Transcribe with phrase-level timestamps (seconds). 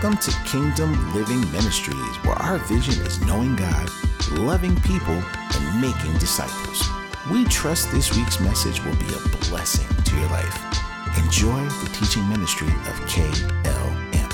[0.00, 3.90] Welcome to Kingdom Living Ministries, where our vision is knowing God,
[4.30, 6.88] loving people, and making disciples.
[7.32, 11.18] We trust this week's message will be a blessing to your life.
[11.18, 14.32] Enjoy the teaching ministry of KLM.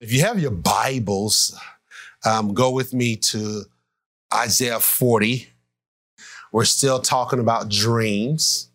[0.00, 1.58] If you have your Bibles,
[2.24, 3.64] um, go with me to
[4.32, 5.48] Isaiah 40.
[6.52, 8.69] We're still talking about dreams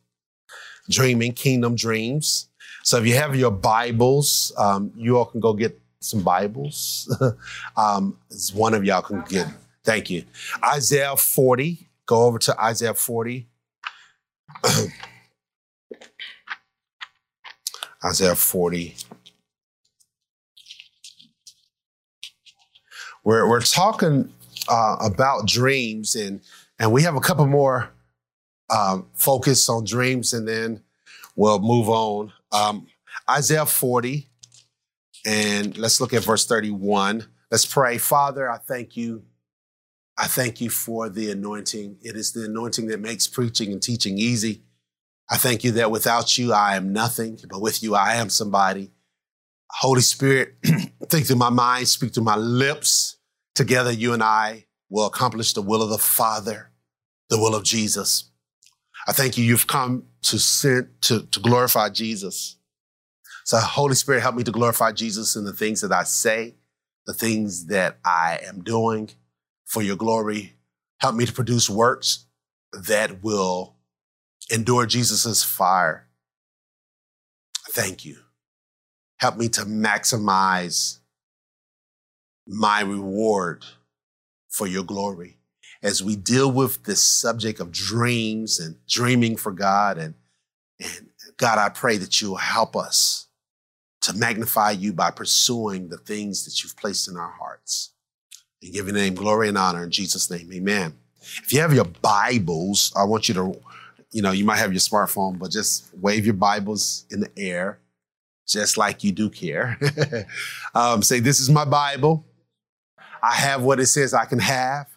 [0.90, 2.50] dreaming, kingdom dreams.
[2.84, 7.12] So if you have your Bibles, um, you all can go get some Bibles.
[7.78, 8.18] um,
[8.54, 9.48] one of y'all can get.
[9.84, 10.24] Thank you.
[10.64, 11.90] Isaiah 40.
[12.06, 13.48] Go over to Isaiah 40.
[18.04, 18.96] Isaiah 40.
[23.24, 24.32] We're, we're talking
[24.70, 26.42] uh, about dreams, and,
[26.78, 27.90] and we have a couple more
[28.70, 30.82] um, focus on dreams, and then
[31.36, 32.34] we'll move on.
[32.52, 32.88] Um,
[33.30, 34.30] Isaiah 40,
[35.26, 37.26] and let's look at verse 31.
[37.52, 37.98] Let's pray.
[37.98, 39.24] Father, I thank you.
[40.18, 41.98] I thank you for the anointing.
[42.02, 44.64] It is the anointing that makes preaching and teaching easy.
[45.30, 48.92] I thank you that without you, I am nothing, but with you, I am somebody.
[49.72, 50.56] Holy Spirit,
[51.10, 53.18] think through my mind, speak through my lips.
[53.56, 56.72] Together, you and I will accomplish the will of the Father,
[57.30, 58.32] the will of Jesus.
[59.08, 59.44] I thank you.
[59.44, 62.58] You've come to send to, to glorify Jesus.
[63.44, 66.56] So, Holy Spirit, help me to glorify Jesus in the things that I say,
[67.06, 69.12] the things that I am doing
[69.66, 70.54] for your glory.
[71.00, 72.26] Help me to produce works
[72.74, 73.76] that will
[74.52, 76.08] endure Jesus' fire.
[77.70, 78.18] Thank you.
[79.18, 81.00] Help me to maximize
[82.48, 83.64] my reward
[84.50, 85.38] for your glory
[85.86, 90.00] as we deal with this subject of dreams and dreaming for God.
[90.00, 90.16] And,
[90.80, 93.28] and God, I pray that you will help us
[94.02, 97.92] to magnify you by pursuing the things that you've placed in our hearts.
[98.64, 100.52] And give your name glory and honor in Jesus' name.
[100.52, 100.96] Amen.
[101.22, 103.62] If you have your Bibles, I want you to,
[104.12, 107.78] you know, you might have your smartphone, but just wave your Bibles in the air,
[108.48, 109.78] just like you do care.
[110.74, 112.26] um, say, This is my Bible.
[113.22, 114.95] I have what it says I can have.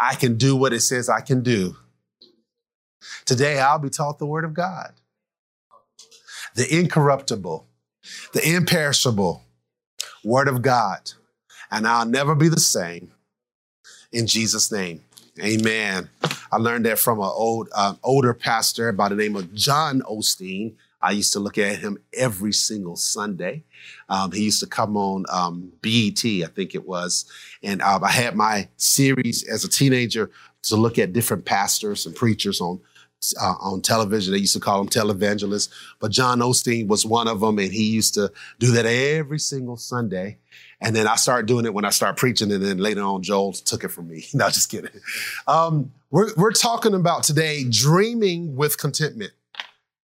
[0.00, 1.76] I can do what it says I can do.
[3.26, 4.92] Today, I'll be taught the Word of God,
[6.54, 7.66] the incorruptible,
[8.32, 9.42] the imperishable
[10.24, 11.12] Word of God,
[11.70, 13.12] and I'll never be the same.
[14.10, 15.02] In Jesus' name,
[15.38, 16.08] amen.
[16.50, 20.74] I learned that from an old, uh, older pastor by the name of John Osteen.
[21.02, 23.64] I used to look at him every single Sunday.
[24.08, 27.24] Um, he used to come on um, BET, I think it was.
[27.62, 30.30] And uh, I had my series as a teenager
[30.64, 32.80] to look at different pastors and preachers on
[33.40, 34.32] uh, on television.
[34.32, 35.68] They used to call them televangelists,
[35.98, 39.76] but John Osteen was one of them, and he used to do that every single
[39.76, 40.38] Sunday.
[40.80, 43.52] And then I started doing it when I started preaching, and then later on, Joel
[43.52, 44.24] took it from me.
[44.34, 44.90] no, just kidding.
[45.46, 49.32] Um, we're we're talking about today dreaming with contentment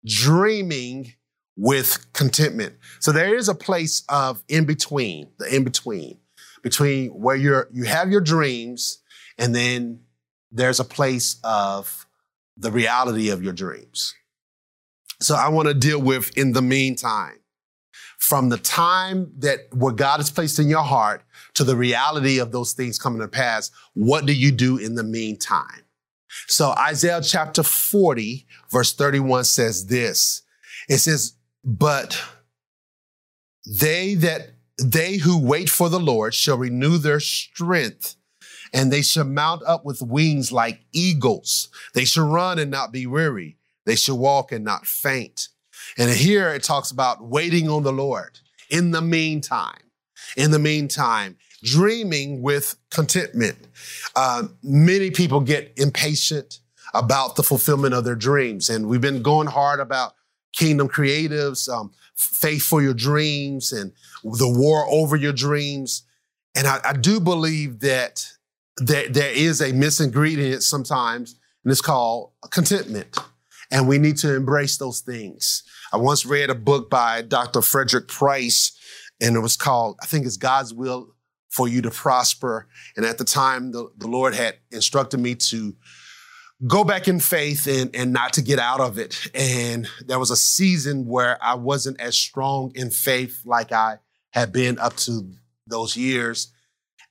[0.06, 1.12] dreaming
[1.56, 2.74] with contentment.
[3.00, 6.18] So there is a place of in between, the in between,
[6.62, 9.02] between where you're you have your dreams
[9.38, 10.00] and then
[10.50, 12.06] there's a place of
[12.56, 14.14] the reality of your dreams.
[15.20, 17.40] So I want to deal with in the meantime.
[18.18, 21.22] From the time that what God has placed in your heart
[21.54, 25.04] to the reality of those things coming to pass, what do you do in the
[25.04, 25.85] meantime?
[26.46, 30.42] So Isaiah chapter 40, verse 31 says this.
[30.88, 32.20] It says, but
[33.66, 38.16] they that they who wait for the Lord shall renew their strength
[38.72, 41.68] and they shall mount up with wings like eagles.
[41.94, 43.56] They shall run and not be weary.
[43.84, 45.48] They shall walk and not faint.
[45.96, 49.80] And here it talks about waiting on the Lord in the meantime.
[50.36, 51.36] In the meantime,
[51.66, 53.58] dreaming with contentment.
[54.14, 56.60] Uh, many people get impatient
[56.94, 58.70] about the fulfillment of their dreams.
[58.70, 60.14] And we've been going hard about
[60.54, 63.92] kingdom creatives, um, faith for your dreams, and
[64.22, 66.04] the war over your dreams.
[66.54, 68.26] And I, I do believe that
[68.78, 73.18] there, there is a missing ingredient sometimes, and it's called contentment.
[73.70, 75.64] And we need to embrace those things.
[75.92, 77.60] I once read a book by Dr.
[77.60, 78.78] Frederick Price,
[79.20, 81.15] and it was called, I think it's God's Will
[81.56, 82.68] for you to prosper.
[82.96, 85.74] And at the time, the, the Lord had instructed me to
[86.66, 89.30] go back in faith and, and not to get out of it.
[89.34, 93.98] And there was a season where I wasn't as strong in faith like I
[94.30, 95.32] had been up to
[95.66, 96.52] those years.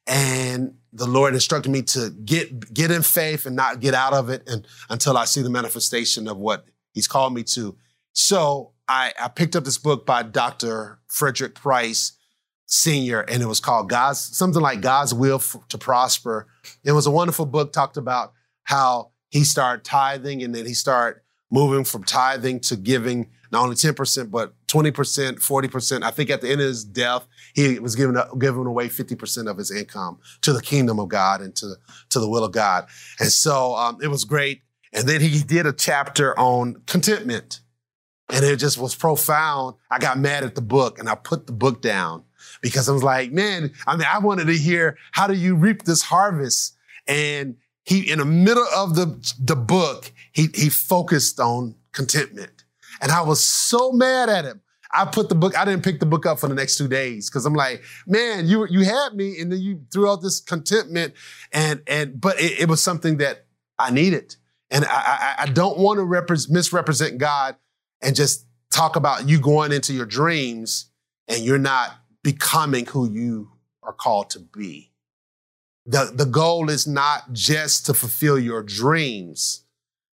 [0.06, 4.30] And the Lord instructed me to get, get in faith and not get out of
[4.30, 7.76] it and, until I see the manifestation of what He's called me to.
[8.14, 11.00] So I, I picked up this book by Dr.
[11.08, 12.15] Frederick Price
[12.68, 16.48] Sr., and it was called God's, something like God's Will to Prosper.
[16.84, 18.34] It was a wonderful book, talked about
[18.64, 21.22] how he started tithing and then he started
[21.52, 26.04] moving from tithing to giving not only 10%, but 20%, 40%.
[26.04, 29.58] I think at the end of his death, he was giving, giving away 50% of
[29.58, 31.76] his income to the kingdom of God and to,
[32.10, 32.88] to the will of God.
[33.20, 34.62] And so um, it was great.
[34.92, 37.62] And then he did a chapter on contentment.
[38.30, 39.76] And it just was profound.
[39.92, 42.24] I got mad at the book and I put the book down
[42.62, 45.84] because I was like, man, I mean, I wanted to hear how do you reap
[45.84, 46.76] this harvest?
[47.08, 52.66] And he, in the middle of the, the book, he, he focused on contentment.
[53.02, 54.62] And I was so mad at him.
[54.92, 57.30] I put the book, I didn't pick the book up for the next two days
[57.30, 61.14] because I'm like, man, you you had me and then you threw out this contentment
[61.52, 63.46] and and but it, it was something that
[63.78, 64.36] I needed.
[64.72, 67.58] And I, I, I don't want to repre- misrepresent God
[68.02, 70.92] and just talk about you going into your dreams
[71.28, 71.92] and you're not
[72.26, 73.52] becoming who you
[73.84, 74.90] are called to be.
[75.86, 79.62] The, the goal is not just to fulfill your dreams.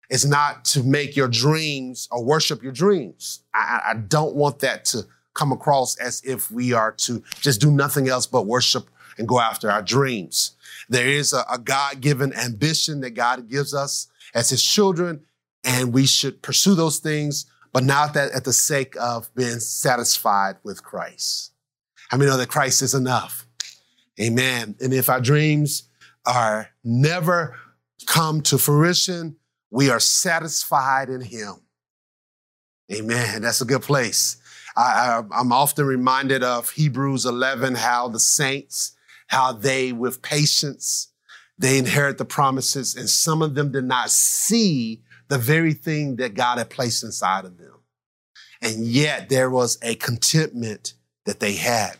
[0.08, 3.44] It's not to make your dreams or worship your dreams.
[3.54, 7.70] I, I don't want that to come across as if we are to just do
[7.70, 10.56] nothing else but worship and go after our dreams.
[10.88, 15.20] There is a, a God given ambition that God gives us as his children,
[15.62, 20.56] and we should pursue those things, but not that at the sake of being satisfied
[20.64, 21.49] with Christ.
[22.10, 23.46] I mean, know that Christ is enough?
[24.20, 24.76] Amen.
[24.80, 25.84] And if our dreams
[26.26, 27.56] are never
[28.06, 29.36] come to fruition,
[29.70, 31.54] we are satisfied in Him.
[32.92, 33.42] Amen.
[33.42, 34.36] That's a good place.
[34.76, 38.92] I, am often reminded of Hebrews 11, how the saints,
[39.28, 41.08] how they, with patience,
[41.58, 46.34] they inherit the promises, and some of them did not see the very thing that
[46.34, 47.74] God had placed inside of them.
[48.62, 50.94] And yet there was a contentment
[51.26, 51.96] that they had.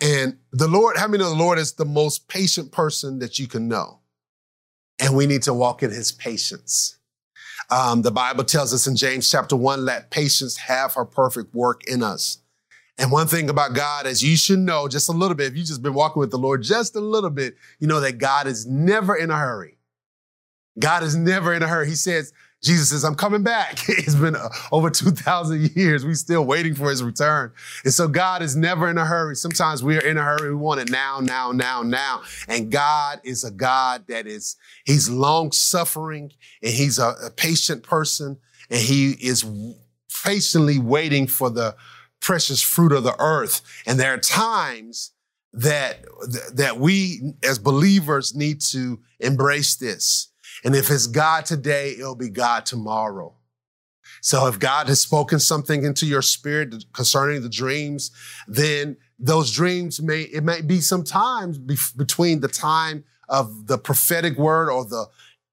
[0.00, 3.46] And the Lord, how many know the Lord is the most patient person that you
[3.46, 3.98] can know?
[4.98, 6.98] And we need to walk in his patience.
[7.70, 11.84] Um, the Bible tells us in James chapter one, let patience have her perfect work
[11.86, 12.38] in us.
[12.98, 15.66] And one thing about God is you should know just a little bit, if you've
[15.66, 18.66] just been walking with the Lord just a little bit, you know that God is
[18.66, 19.78] never in a hurry.
[20.78, 21.88] God is never in a hurry.
[21.88, 22.32] He says,
[22.62, 23.78] Jesus says, I'm coming back.
[23.88, 26.04] It's been uh, over 2,000 years.
[26.04, 27.52] We're still waiting for his return.
[27.84, 29.36] And so God is never in a hurry.
[29.36, 30.50] Sometimes we are in a hurry.
[30.50, 32.22] We want it now, now, now, now.
[32.48, 37.82] And God is a God that is, he's long suffering and he's a, a patient
[37.82, 39.44] person and he is
[40.24, 41.76] patiently waiting for the
[42.20, 43.62] precious fruit of the earth.
[43.86, 45.12] And there are times
[45.52, 46.04] that,
[46.54, 50.28] that we as believers need to embrace this
[50.64, 53.34] and if it's God today, it'll be God tomorrow.
[54.22, 58.10] So if God has spoken something into your spirit concerning the dreams,
[58.46, 64.36] then those dreams may, it may be sometimes be- between the time of the prophetic
[64.36, 65.06] word or the,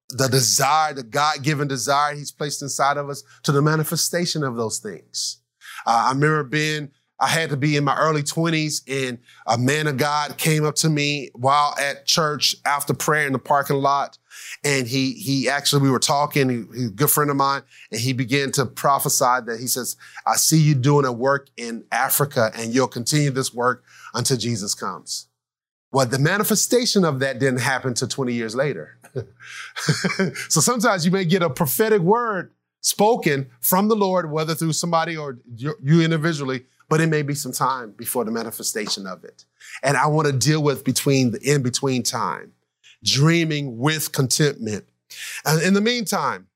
[0.09, 4.55] the desire, the God given desire he's placed inside of us to the manifestation of
[4.55, 5.41] those things.
[5.85, 9.87] Uh, I remember being I had to be in my early 20s, and a man
[9.87, 14.17] of God came up to me while at church after prayer in the parking lot.
[14.63, 17.99] And he he actually we were talking, he, he's a good friend of mine, and
[17.99, 19.95] he began to prophesy that he says,
[20.27, 23.83] I see you doing a work in Africa, and you'll continue this work
[24.13, 25.27] until Jesus comes.
[25.91, 28.99] Well, the manifestation of that didn't happen until 20 years later.
[30.49, 35.17] so sometimes you may get a prophetic word spoken from the Lord, whether through somebody
[35.17, 39.45] or you individually, but it may be some time before the manifestation of it.
[39.83, 42.53] And I want to deal with between the in between time,
[43.03, 44.85] dreaming with contentment.
[45.45, 46.47] And in the meantime,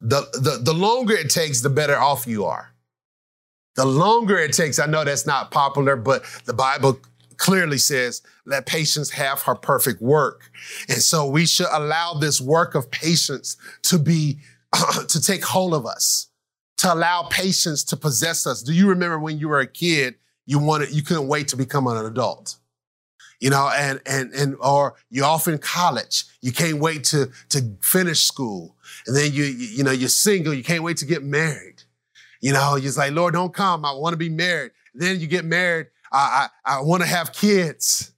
[0.00, 2.74] the, the, the longer it takes, the better off you are.
[3.76, 6.98] The longer it takes, I know that's not popular, but the Bible
[7.36, 10.50] clearly says, let patience have her perfect work.
[10.88, 14.38] And so we should allow this work of patience to be,
[15.08, 16.28] to take hold of us
[16.82, 18.62] to allow patience to possess us.
[18.62, 21.86] Do you remember when you were a kid, you wanted, you couldn't wait to become
[21.86, 22.56] an adult?
[23.40, 26.24] You know, and, and, and, or you're off in college.
[26.40, 28.76] You can't wait to, to finish school.
[29.06, 30.52] And then you, you, you know, you're single.
[30.52, 31.82] You can't wait to get married.
[32.40, 33.84] You know, you're like, Lord, don't come.
[33.84, 34.72] I want to be married.
[34.94, 35.86] Then you get married.
[36.12, 38.12] I, I, I want to have kids.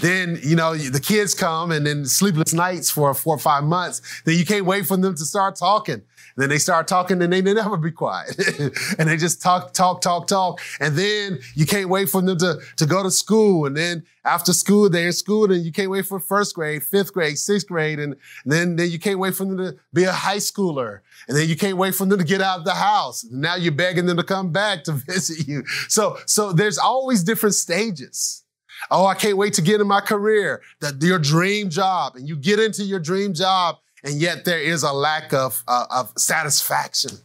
[0.00, 4.22] then, you know, the kids come and then sleepless nights for four or five months.
[4.24, 6.02] Then you can't wait for them to start talking.
[6.38, 8.38] Then they start talking and they never be quiet.
[8.98, 10.60] and they just talk, talk, talk, talk.
[10.78, 13.66] And then you can't wait for them to, to go to school.
[13.66, 17.12] And then after school, they're in school and you can't wait for first grade, fifth
[17.12, 17.98] grade, sixth grade.
[17.98, 18.14] And
[18.44, 21.00] then, then you can't wait for them to be a high schooler.
[21.26, 23.24] And then you can't wait for them to get out of the house.
[23.32, 25.66] Now you're begging them to come back to visit you.
[25.88, 28.44] So, so there's always different stages.
[28.92, 32.14] Oh, I can't wait to get in my career, that your dream job.
[32.14, 35.86] And you get into your dream job and yet there is a lack of, uh,
[35.90, 37.18] of satisfaction.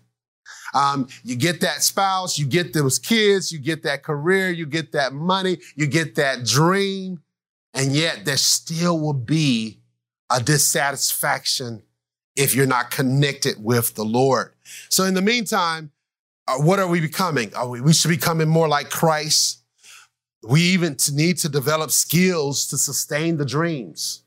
[0.73, 4.91] Um, you get that spouse, you get those kids, you get that career, you get
[4.93, 7.21] that money, you get that dream,
[7.73, 9.79] and yet there still will be
[10.31, 11.83] a dissatisfaction
[12.35, 14.53] if you're not connected with the Lord.
[14.89, 15.91] So in the meantime,
[16.47, 17.53] uh, what are we becoming?
[17.55, 19.59] Are we, we should be becoming more like Christ.
[20.41, 24.22] We even need to develop skills to sustain the dreams.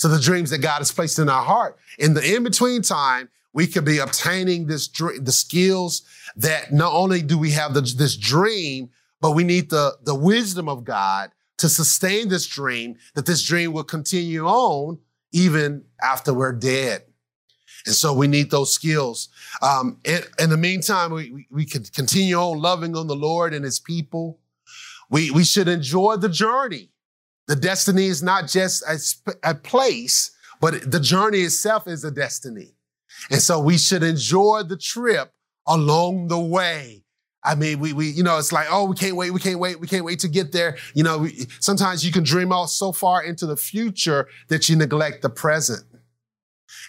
[0.00, 1.76] So the dreams that God has placed in our heart.
[1.98, 6.04] In the in-between time, we could be obtaining this the skills
[6.36, 8.88] that not only do we have the, this dream,
[9.20, 13.74] but we need the, the wisdom of God to sustain this dream, that this dream
[13.74, 14.98] will continue on
[15.32, 17.02] even after we're dead.
[17.84, 19.28] And so we need those skills.
[19.60, 23.52] Um, in, in, the meantime, we, we, we can continue on loving on the Lord
[23.52, 24.38] and his people.
[25.10, 26.89] We, we should enjoy the journey.
[27.50, 30.30] The destiny is not just a, a place,
[30.60, 32.76] but the journey itself is a destiny.
[33.28, 35.32] And so we should enjoy the trip
[35.66, 37.02] along the way.
[37.42, 39.80] I mean, we, we, you know, it's like, oh, we can't wait, we can't wait,
[39.80, 40.76] we can't wait to get there.
[40.94, 44.76] You know, we, sometimes you can dream out so far into the future that you
[44.76, 45.82] neglect the present.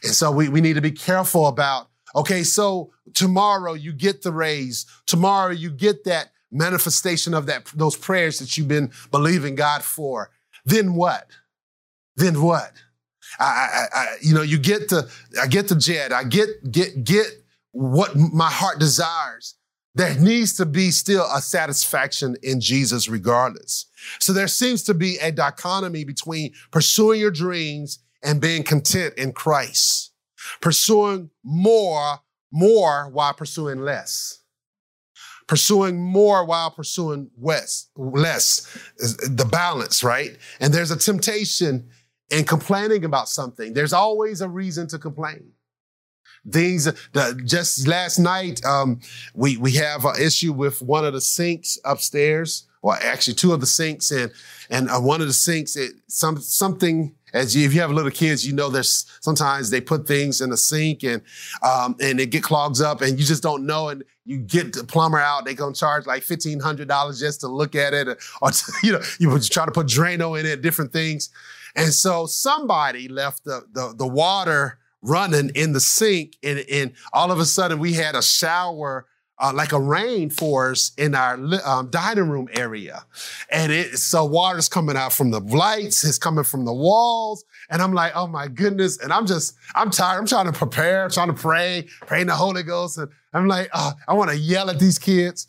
[0.04, 4.32] And so we, we need to be careful about, okay, so tomorrow you get the
[4.32, 4.86] raise.
[5.08, 10.30] Tomorrow you get that manifestation of that, those prayers that you've been believing God for.
[10.66, 11.28] Then what?
[12.16, 12.72] Then what?
[13.40, 15.10] I, I, I, you know, you get the,
[15.42, 16.12] I get the jet.
[16.12, 17.28] I get, get, get
[17.72, 19.56] what my heart desires.
[19.94, 23.88] There needs to be still a satisfaction in Jesus regardless.
[24.20, 29.34] So there seems to be a dichotomy between pursuing your dreams and being content in
[29.34, 30.14] Christ.
[30.62, 32.20] Pursuing more,
[32.52, 34.41] more while pursuing less
[35.52, 38.62] pursuing more while pursuing less, less
[38.98, 40.38] the balance, right?
[40.62, 41.90] And there's a temptation
[42.30, 43.74] in complaining about something.
[43.74, 45.52] There's always a reason to complain.
[46.50, 49.02] Things the, just last night, um,
[49.36, 53.60] we we have an issue with one of the sinks upstairs, or actually two of
[53.60, 54.32] the sinks, and
[54.70, 58.12] and uh, one of the sinks, it, some something as you, if you have little
[58.12, 61.22] kids, you know there's sometimes they put things in the sink and
[61.62, 64.84] um, and it get clogs up and you just don't know and you get the
[64.84, 68.18] plumber out, they gonna charge like fifteen hundred dollars just to look at it or,
[68.42, 71.30] or to, you know you try to put Drano in it, different things,
[71.76, 77.32] and so somebody left the the, the water running in the sink and, and all
[77.32, 79.08] of a sudden we had a shower
[79.42, 81.34] uh, like a rainforest in our
[81.66, 83.04] um, dining room area.
[83.50, 87.44] And it, so water's coming out from the lights, it's coming from the walls.
[87.70, 89.00] And I'm like, oh my goodness.
[89.00, 90.20] And I'm just, I'm tired.
[90.20, 92.98] I'm trying to prepare, trying to pray, praying the Holy Ghost.
[92.98, 95.48] And I'm like, oh, I want to yell at these kids.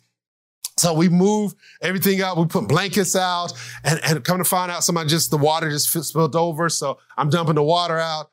[0.77, 2.37] So we move everything out.
[2.37, 5.91] We put blankets out and, and come to find out somebody just, the water just
[5.91, 6.67] spilled over.
[6.69, 8.31] So I'm dumping the water out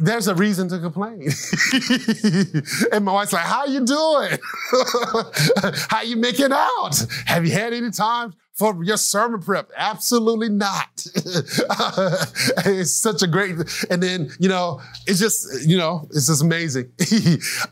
[0.00, 1.22] there's a reason to complain.
[2.92, 4.38] and my wife's like, how you doing?
[5.88, 7.04] how you making out?
[7.26, 9.70] Have you had any time for your sermon prep?
[9.76, 11.06] Absolutely not.
[12.66, 13.56] it's such a great,
[13.90, 16.90] and then, you know, it's just, you know, it's just amazing.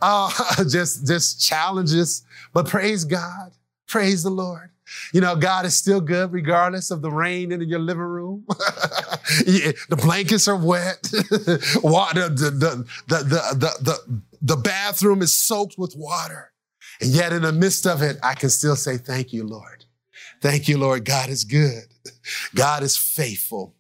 [0.03, 3.53] uh, just, just challenges, but praise God.
[3.87, 4.72] Praise the Lord.
[5.13, 8.45] You know, God is still good regardless of the rain in your living room.
[8.49, 11.09] the blankets are wet.
[11.83, 16.53] water, the, the, the, the, the, the bathroom is soaked with water.
[17.01, 19.85] And yet in the midst of it, I can still say, thank you, Lord.
[20.41, 21.05] Thank you, Lord.
[21.05, 21.85] God is good.
[22.55, 23.75] God is faithful.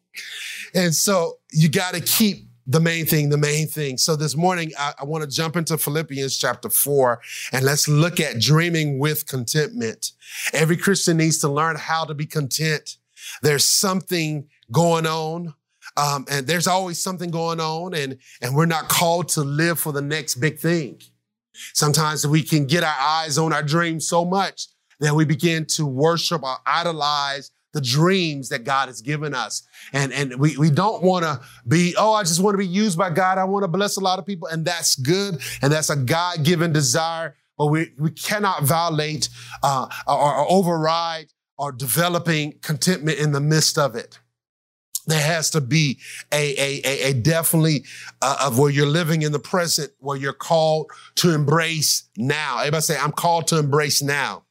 [0.75, 3.98] And so you got to keep the main thing, the main thing.
[3.98, 7.20] So this morning, I, I want to jump into Philippians chapter four
[7.52, 10.12] and let's look at dreaming with contentment.
[10.52, 12.96] Every Christian needs to learn how to be content.
[13.42, 15.54] There's something going on.
[15.98, 19.92] Um, and there's always something going on and, and we're not called to live for
[19.92, 21.02] the next big thing.
[21.74, 24.68] Sometimes we can get our eyes on our dreams so much
[25.00, 29.62] that we begin to worship or idolize the dreams that God has given us.
[29.92, 32.98] And, and we, we don't want to be, oh, I just want to be used
[32.98, 33.38] by God.
[33.38, 34.48] I want to bless a lot of people.
[34.48, 35.40] And that's good.
[35.62, 37.34] And that's a God given desire.
[37.56, 39.28] But we, we cannot violate
[39.62, 44.18] uh, or, or override or developing contentment in the midst of it.
[45.06, 45.98] there has to be
[46.32, 47.84] a, a, a, a definitely
[48.20, 52.58] uh, of where you're living in the present, where you're called to embrace now.
[52.58, 54.44] Everybody say, I'm called to embrace now.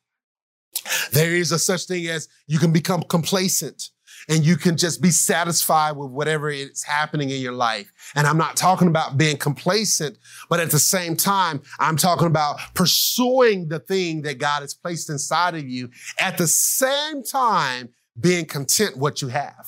[1.12, 3.90] There is a such thing as you can become complacent
[4.30, 7.92] and you can just be satisfied with whatever is happening in your life.
[8.16, 10.18] And I'm not talking about being complacent,
[10.50, 15.10] but at the same time, I'm talking about pursuing the thing that God has placed
[15.10, 19.68] inside of you at the same time being content what you have.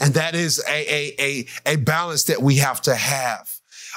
[0.00, 3.53] And that is a, a, a, a balance that we have to have.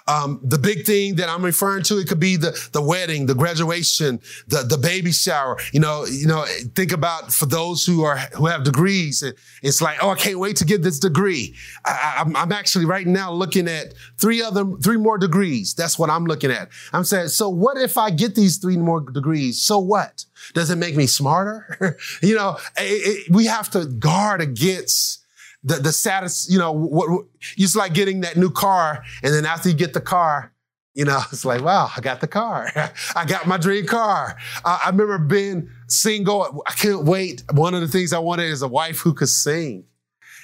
[0.08, 3.36] Um, the big thing that I'm referring to, it could be the, the wedding, the
[3.36, 5.58] graduation, the, the baby shower.
[5.74, 6.46] You know, you know,
[6.76, 9.24] think about for those who are, who have degrees,
[9.62, 11.56] it's like, oh, I can't wait to get this degree.
[11.86, 15.74] I, I'm, I'm actually right now looking at three other, three more degrees.
[15.74, 16.70] That's what I'm looking at.
[16.94, 19.62] I'm saying, so what if I get these three more degrees?
[19.62, 20.26] So what?
[20.54, 21.98] Does it make me smarter?
[22.22, 25.24] you know, it, it, we have to guard against
[25.68, 27.26] the, the saddest, you know, what, what,
[27.58, 29.04] it's like getting that new car.
[29.22, 30.54] And then after you get the car,
[30.94, 32.72] you know, it's like, wow, I got the car.
[33.16, 34.38] I got my dream car.
[34.64, 36.64] Uh, I remember being single.
[36.66, 37.44] I can't wait.
[37.52, 39.84] One of the things I wanted is a wife who could sing.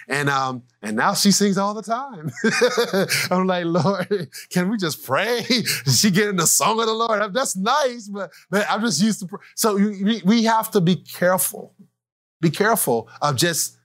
[0.09, 2.29] And um, and now she sings all the time.
[3.31, 5.43] I'm like, Lord, can we just pray?
[5.89, 7.33] she getting the song of the Lord?
[7.33, 9.27] That's nice, but, I'm just used to.
[9.27, 9.39] Pray.
[9.55, 11.73] So we, we have to be careful.
[12.41, 13.77] Be careful of just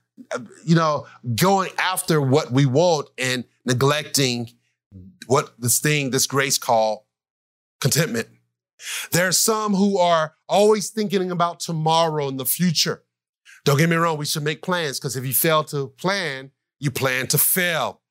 [0.65, 4.49] you know, going after what we want and neglecting
[5.27, 7.07] what this thing, this grace call
[7.79, 8.27] contentment.
[9.11, 13.03] There are some who are always thinking about tomorrow and the future.
[13.65, 16.91] Don't get me wrong, we should make plans because if you fail to plan, you
[16.91, 18.01] plan to fail.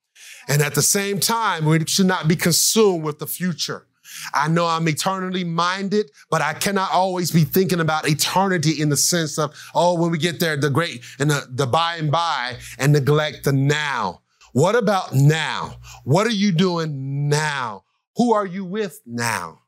[0.47, 3.87] And at the same time, we should not be consumed with the future.
[4.33, 8.97] I know I'm eternally minded, but I cannot always be thinking about eternity in the
[8.97, 12.57] sense of, oh, when we get there, the great and the, the by and by
[12.77, 14.21] and neglect the now.
[14.53, 15.75] What about now?
[16.03, 17.83] What are you doing now?
[18.15, 19.59] Who are you with now?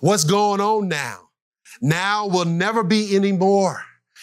[0.00, 1.30] What's going on now?
[1.80, 3.82] Now will never be anymore.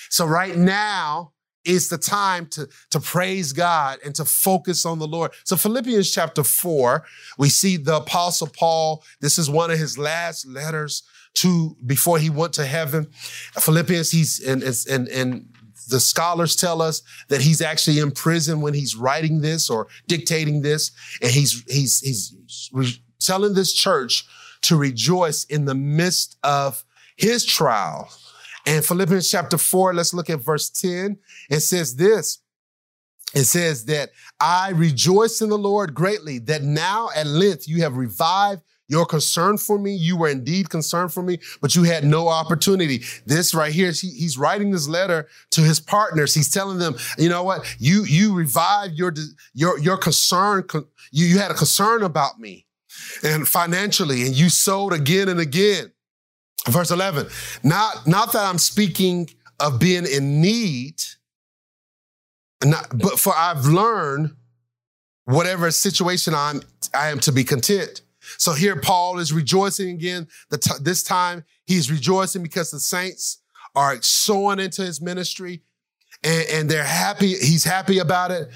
[0.09, 1.33] So right now,
[1.67, 5.31] is the time to, to praise God and to focus on the Lord.
[5.43, 7.05] So Philippians chapter four,
[7.37, 9.03] we see the apostle Paul.
[9.19, 11.03] This is one of his last letters
[11.35, 13.07] to before he went to heaven.
[13.59, 15.45] Philippians, he's and and and
[15.89, 20.61] the scholars tell us that he's actually in prison when he's writing this or dictating
[20.61, 24.25] this, and he's he's he's re- telling this church
[24.61, 26.83] to rejoice in the midst of
[27.15, 28.09] his trial
[28.67, 31.17] and Philippians chapter 4, let's look at verse 10.
[31.49, 32.39] It says this.
[33.33, 34.09] It says that
[34.41, 39.57] I rejoice in the Lord greatly that now at length you have revived your concern
[39.57, 39.93] for me.
[39.93, 43.03] You were indeed concerned for me, but you had no opportunity.
[43.25, 46.33] This right here, he's writing this letter to his partners.
[46.33, 47.73] He's telling them, you know what?
[47.79, 49.13] You, you revived your,
[49.53, 50.65] your, your concern.
[51.11, 52.65] You, you had a concern about me
[53.23, 55.91] and financially, and you sowed again and again.
[56.69, 57.27] Verse 11,
[57.63, 61.01] not, not that I'm speaking of being in need,
[62.63, 64.35] not, but for I've learned
[65.25, 66.61] whatever situation I'm,
[66.93, 68.01] I am to be content.
[68.37, 70.27] So here Paul is rejoicing again.
[70.51, 73.39] T- this time he's rejoicing because the saints
[73.75, 75.61] are sowing into his ministry
[76.23, 77.27] and, and they're happy.
[77.27, 78.49] He's happy about it.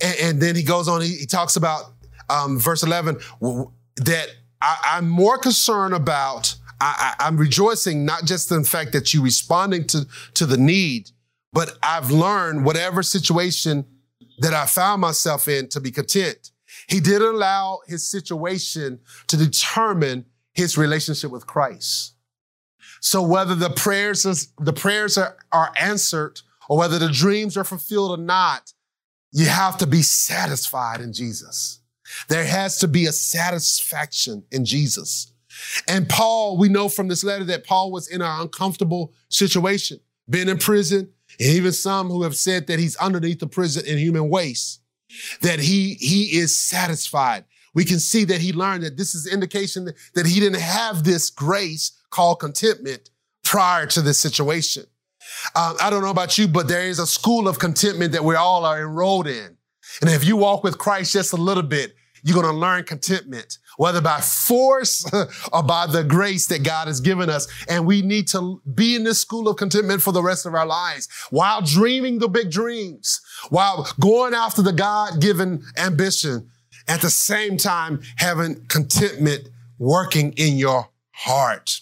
[0.00, 1.84] And, and then he goes on, he, he talks about
[2.30, 3.18] um, verse 11
[3.96, 4.28] that
[4.60, 9.12] I, I'm more concerned about I, I, am rejoicing not just in the fact that
[9.12, 11.10] you're responding to, to the need,
[11.52, 13.84] but I've learned whatever situation
[14.38, 16.52] that I found myself in to be content.
[16.88, 22.14] He didn't allow his situation to determine his relationship with Christ.
[23.00, 27.64] So whether the prayers, is, the prayers are, are answered or whether the dreams are
[27.64, 28.72] fulfilled or not,
[29.32, 31.80] you have to be satisfied in Jesus.
[32.28, 35.32] There has to be a satisfaction in Jesus.
[35.86, 40.48] And Paul, we know from this letter that Paul was in an uncomfortable situation, been
[40.48, 44.28] in prison, and even some who have said that he's underneath the prison in human
[44.28, 44.80] waste,
[45.42, 47.44] that he, he is satisfied.
[47.74, 51.30] We can see that he learned that this is indication that, he didn't have this
[51.30, 53.10] grace called contentment
[53.44, 54.84] prior to this situation.
[55.54, 58.34] Um, I don't know about you, but there is a school of contentment that we
[58.34, 59.56] all are enrolled in.
[60.00, 63.58] And if you walk with Christ just a little bit, you're going to learn contentment,
[63.78, 65.04] whether by force
[65.52, 67.48] or by the grace that God has given us.
[67.68, 70.66] And we need to be in this school of contentment for the rest of our
[70.66, 76.50] lives while dreaming the big dreams, while going after the God given ambition.
[76.86, 81.80] At the same time, having contentment working in your heart.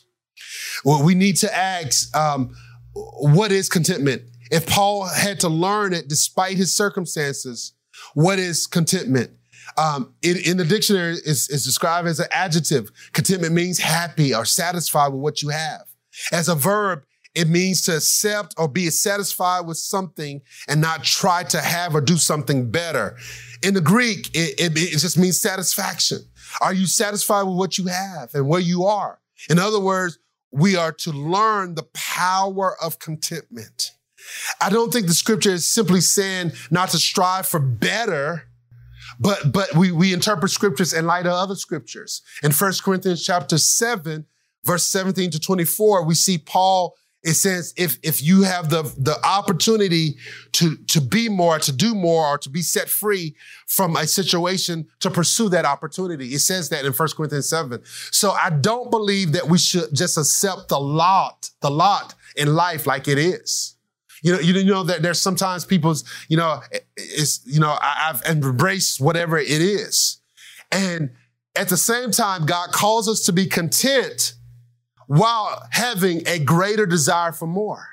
[0.84, 2.54] Well, we need to ask, um,
[2.92, 4.22] what is contentment?
[4.50, 7.72] If Paul had to learn it despite his circumstances,
[8.14, 9.30] What is contentment?
[9.78, 12.90] Um, in, in the dictionary, it's, is described as an adjective.
[13.12, 15.82] Contentment means happy or satisfied with what you have.
[16.32, 21.42] As a verb, it means to accept or be satisfied with something and not try
[21.44, 23.18] to have or do something better.
[23.62, 26.20] In the Greek, it, it, it just means satisfaction.
[26.62, 29.20] Are you satisfied with what you have and where you are?
[29.50, 30.18] In other words,
[30.50, 33.92] we are to learn the power of contentment.
[34.60, 38.45] I don't think the scripture is simply saying not to strive for better,
[39.18, 42.22] but but we, we interpret scriptures in light of other scriptures.
[42.42, 44.26] In 1 Corinthians chapter 7,
[44.64, 49.18] verse 17 to 24, we see Paul it says if if you have the the
[49.26, 50.16] opportunity
[50.52, 53.34] to to be more to do more or to be set free
[53.66, 56.34] from a situation to pursue that opportunity.
[56.34, 57.80] It says that in 1 corinthians 7
[58.12, 62.86] so i don't believe that we should just accept the lot the lot in life
[62.86, 63.75] like it is
[64.22, 66.60] you know, you know that there's sometimes people's, you know,
[66.96, 70.20] it's, you know, I, I've embraced whatever it is.
[70.70, 71.10] And
[71.54, 74.34] at the same time, God calls us to be content
[75.06, 77.86] while having a greater desire for more.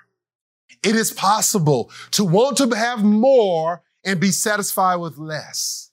[0.84, 5.92] It is possible to want to have more and be satisfied with less.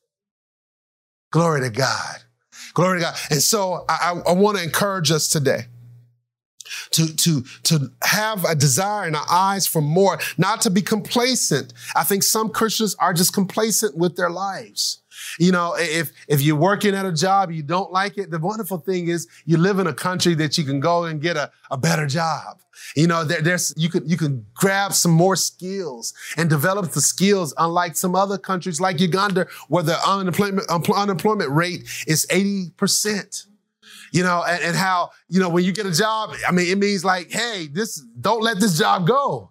[1.31, 2.16] Glory to God.
[2.75, 3.16] Glory to God.
[3.31, 5.66] And so I, I, I want to encourage us today
[6.90, 11.72] to, to, to have a desire in our eyes for more, not to be complacent.
[11.94, 15.02] I think some Christians are just complacent with their lives.
[15.38, 18.78] You know, if if you're working at a job, you don't like it, the wonderful
[18.78, 21.76] thing is you live in a country that you can go and get a, a
[21.76, 22.61] better job.
[22.96, 27.00] You know, there, there's you can you can grab some more skills and develop the
[27.00, 33.46] skills, unlike some other countries like Uganda, where the unemployment unemployment rate is 80%
[34.12, 36.79] you know, and, and, how, you know, when you get a job, I mean, it
[36.79, 39.51] means like, hey, this, don't let this job go.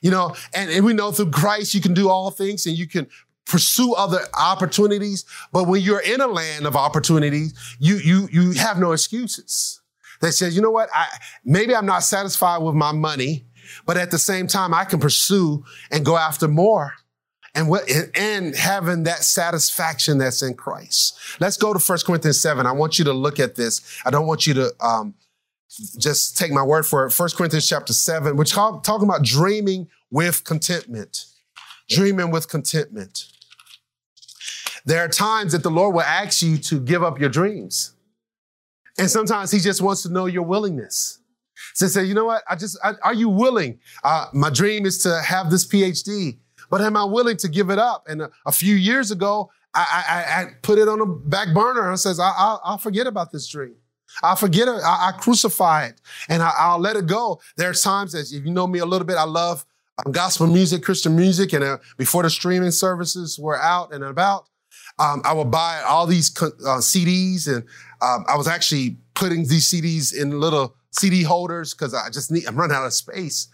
[0.00, 2.86] You know, and, and we know through Christ you can do all things and you
[2.86, 3.08] can
[3.46, 5.24] pursue other opportunities.
[5.52, 9.80] But when you're in a land of opportunities, you, you, you have no excuses.
[10.20, 10.88] That says, you know what?
[10.94, 11.08] I,
[11.44, 13.46] maybe I'm not satisfied with my money,
[13.86, 16.94] but at the same time, I can pursue and go after more
[17.58, 21.18] and what, and having that satisfaction that's in Christ.
[21.40, 22.64] Let's go to 1 Corinthians 7.
[22.66, 24.00] I want you to look at this.
[24.06, 25.14] I don't want you to, um,
[25.98, 27.18] just take my word for it.
[27.18, 31.26] 1 Corinthians chapter 7, we're talking about dreaming with contentment.
[31.88, 33.26] Dreaming with contentment.
[34.86, 37.92] There are times that the Lord will ask you to give up your dreams.
[38.98, 41.18] And sometimes he just wants to know your willingness.
[41.74, 42.44] So say, you know what?
[42.48, 43.80] I just, I, are you willing?
[44.04, 46.38] Uh, my dream is to have this PhD,
[46.70, 48.06] but am I willing to give it up?
[48.08, 51.88] And a, a few years ago, I, I, I, put it on the back burner
[51.88, 53.74] and says, I, will forget about this dream.
[54.22, 54.80] I'll forget it.
[54.82, 57.40] I, I crucify it and I, will let it go.
[57.56, 59.64] There are times that if you know me a little bit, I love
[60.04, 61.52] um, gospel music, Christian music.
[61.52, 64.46] And uh, before the streaming services were out and about,
[64.98, 67.64] um, I would buy all these uh, CDs, and
[68.00, 72.46] um, I was actually putting these CDs in little CD holders because I just need,
[72.46, 73.48] I'm running out of space.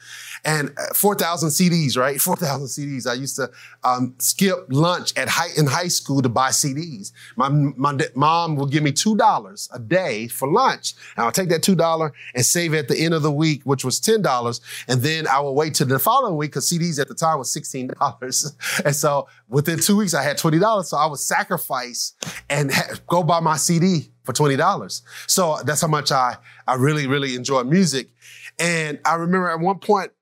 [0.44, 2.20] And uh, 4,000 CDs, right?
[2.20, 3.11] 4,000 CDs.
[3.11, 3.51] I used to
[3.83, 7.12] um, skip lunch at high, in high school to buy CDs.
[7.37, 10.94] My, my mom would give me $2 a day for lunch.
[11.16, 13.85] And I'll take that $2 and save it at the end of the week, which
[13.85, 14.61] was $10.
[14.88, 17.53] And then I will wait till the following week because CDs at the time was
[17.53, 18.53] $16.
[18.85, 20.85] and so within two weeks, I had $20.
[20.85, 22.14] So I would sacrifice
[22.49, 25.03] and ha- go buy my CD for $20.
[25.27, 28.11] So that's how much I, I really, really enjoy music.
[28.59, 30.13] And I remember at one point,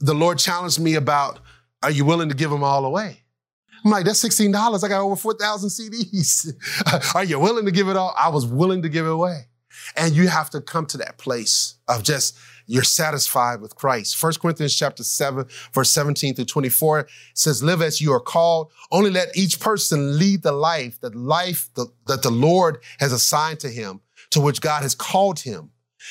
[0.00, 1.38] the Lord challenged me about,
[1.82, 3.22] are you willing to give them all away?
[3.84, 4.84] I'm like, that's $16.
[4.84, 6.52] I got over 4,000 CDs.
[7.14, 8.14] are you willing to give it all?
[8.18, 9.48] I was willing to give it away.
[9.96, 14.22] And you have to come to that place of just you're satisfied with Christ.
[14.22, 18.72] 1 Corinthians chapter 7, verse 17 through 24 says, live as you are called.
[18.90, 23.68] Only let each person lead the life, the life that the Lord has assigned to
[23.68, 24.00] him,
[24.30, 25.70] to which God has called him.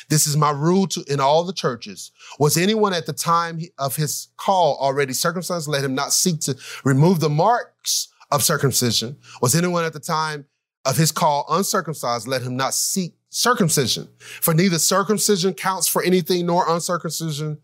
[0.09, 2.11] This is my rule to, in all the churches.
[2.39, 5.67] Was anyone at the time of his call already circumcised?
[5.67, 9.17] Let him not seek to remove the marks of circumcision.
[9.41, 10.45] Was anyone at the time
[10.85, 12.27] of his call uncircumcised?
[12.27, 14.07] Let him not seek circumcision.
[14.19, 17.57] For neither circumcision counts for anything nor uncircumcision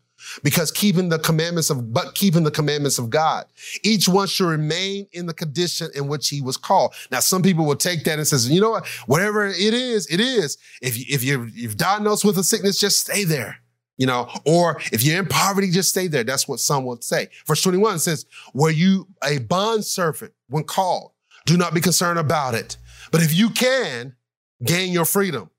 [0.44, 3.46] because keeping the commandments of, but keeping the commandments of God.
[3.84, 6.94] Each one should remain in the condition in which he was called.
[7.12, 10.20] Now, some people will take that and says, you know what, whatever it is, it
[10.20, 10.58] is.
[10.82, 13.58] If, you, if you're, you're diagnosed with a sickness, just stay there.
[13.98, 16.24] You know, or if you're in poverty, just stay there.
[16.24, 17.28] That's what some would say.
[17.46, 21.12] Verse 21 says, were you a bond servant when called?
[21.46, 22.78] Do not be concerned about it.
[23.12, 24.16] But if you can,
[24.64, 25.50] gain your freedom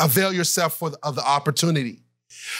[0.00, 2.00] avail yourself for the, of the opportunity.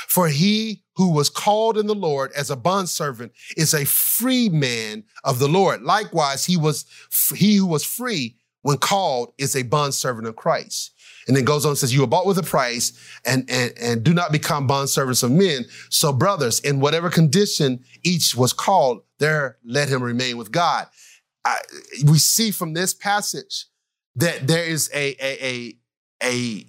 [0.09, 5.05] For he who was called in the Lord as a bondservant is a free man
[5.25, 5.83] of the Lord.
[5.83, 6.87] Likewise, he was
[7.35, 10.93] he who was free when called is a bondservant of Christ.
[11.27, 12.93] And then goes on and says, You were bought with a price,
[13.25, 15.65] and, and, and do not become bondservants of men.
[15.89, 20.87] So, brothers, in whatever condition each was called, there let him remain with God.
[21.45, 21.57] I,
[22.05, 23.67] we see from this passage
[24.17, 25.79] that there is a, a, a,
[26.23, 26.67] a,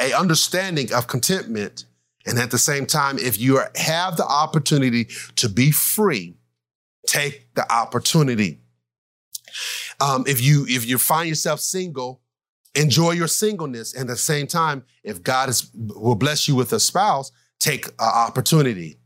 [0.00, 1.84] a understanding of contentment
[2.28, 6.36] and at the same time, if you have the opportunity to be free,
[7.06, 8.60] take the opportunity.
[9.98, 12.20] Um, if you if you find yourself single,
[12.74, 13.94] enjoy your singleness.
[13.94, 17.86] And at the same time, if God is will bless you with a spouse, take
[17.86, 18.98] an opportunity.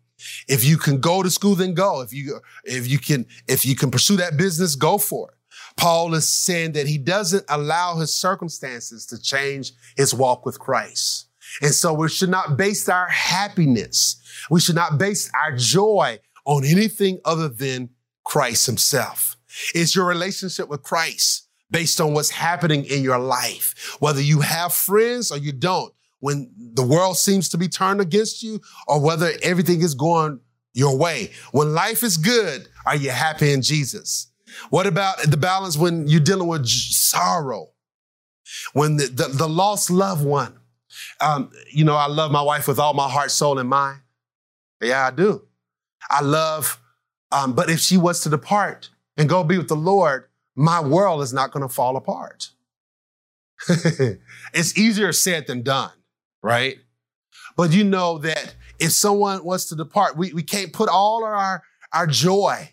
[0.48, 2.00] If you can go to school, then go.
[2.00, 5.36] If you if you can if you can pursue that business, go for it.
[5.76, 11.26] Paul is saying that he doesn't allow his circumstances to change his walk with Christ.
[11.60, 14.16] And so we should not base our happiness,
[14.50, 17.90] we should not base our joy on anything other than
[18.24, 19.36] Christ himself.
[19.74, 24.72] It's your relationship with Christ based on what's happening in your life, whether you have
[24.72, 29.32] friends or you don't, when the world seems to be turned against you or whether
[29.42, 30.40] everything is going
[30.74, 31.30] your way.
[31.52, 34.31] When life is good, are you happy in Jesus?
[34.70, 37.70] What about the balance when you're dealing with sorrow?
[38.72, 40.58] When the, the, the lost loved one,
[41.20, 44.00] um, you know, I love my wife with all my heart, soul, and mind.
[44.80, 45.46] Yeah, I do.
[46.10, 46.80] I love,
[47.30, 51.22] um, but if she was to depart and go be with the Lord, my world
[51.22, 52.50] is not going to fall apart.
[53.68, 55.92] it's easier said than done,
[56.42, 56.78] right?
[57.56, 61.62] But you know that if someone was to depart, we, we can't put all our,
[61.92, 62.70] our joy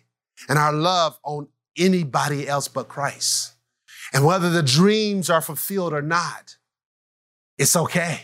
[0.48, 1.48] and our love on
[1.80, 3.54] anybody else but Christ.
[4.12, 6.56] And whether the dreams are fulfilled or not,
[7.58, 8.20] it's okay.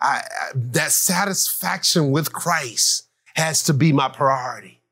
[0.00, 4.82] I, I, that satisfaction with Christ has to be my priority.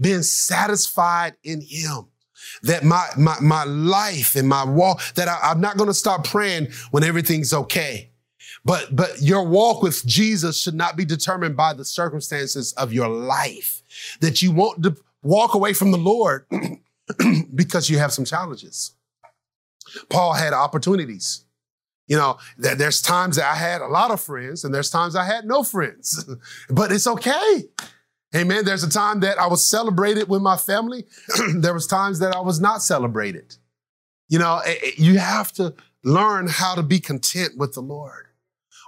[0.00, 2.08] Being satisfied in Him.
[2.62, 6.24] That my, my, my life and my walk, that I, I'm not going to stop
[6.24, 8.10] praying when everything's okay.
[8.64, 13.08] But, but your walk with Jesus should not be determined by the circumstances of your
[13.08, 13.82] life.
[14.20, 16.46] That you won't de- walk away from the Lord
[17.54, 18.94] because you have some challenges.
[20.08, 21.44] Paul had opportunities.
[22.06, 25.16] You know, th- there's times that I had a lot of friends and there's times
[25.16, 26.28] I had no friends,
[26.70, 27.64] but it's okay.
[28.34, 28.64] Amen.
[28.64, 31.06] There's a time that I was celebrated with my family.
[31.54, 33.56] there was times that I was not celebrated.
[34.28, 38.26] You know, it, it, you have to learn how to be content with the Lord.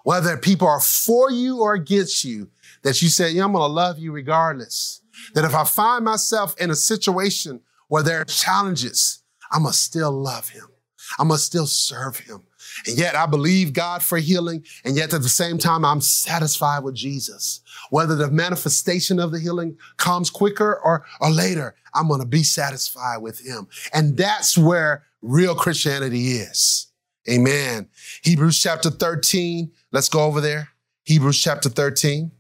[0.03, 2.51] Whether people are for you or against you,
[2.83, 5.01] that you say, yeah, I'm going to love you regardless.
[5.35, 10.13] That if I find myself in a situation where there are challenges, I must still
[10.13, 10.67] love him.
[11.19, 12.43] I must still serve him.
[12.87, 14.65] And yet I believe God for healing.
[14.85, 17.61] And yet at the same time, I'm satisfied with Jesus.
[17.91, 22.43] Whether the manifestation of the healing comes quicker or, or later, I'm going to be
[22.43, 23.69] satisfied with him.
[23.95, 26.89] And that's where real Christianity is.
[27.29, 27.89] Amen.
[28.23, 29.73] Hebrews chapter 13.
[29.93, 30.69] Let's go over there.
[31.05, 32.31] Hebrews chapter 13.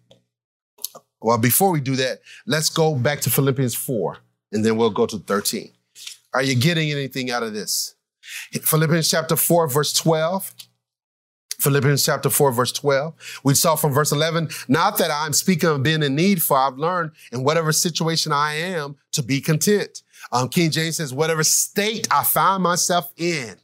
[1.21, 4.19] Well, before we do that, let's go back to Philippians 4
[4.53, 5.71] and then we'll go to 13.
[6.35, 7.95] Are you getting anything out of this?
[8.53, 10.53] Philippians chapter 4, verse 12.
[11.59, 13.41] Philippians chapter 4, verse 12.
[13.43, 16.77] We saw from verse 11, not that I'm speaking of being in need, for I've
[16.77, 20.03] learned in whatever situation I am to be content.
[20.33, 23.57] Um, King James says, whatever state I find myself in.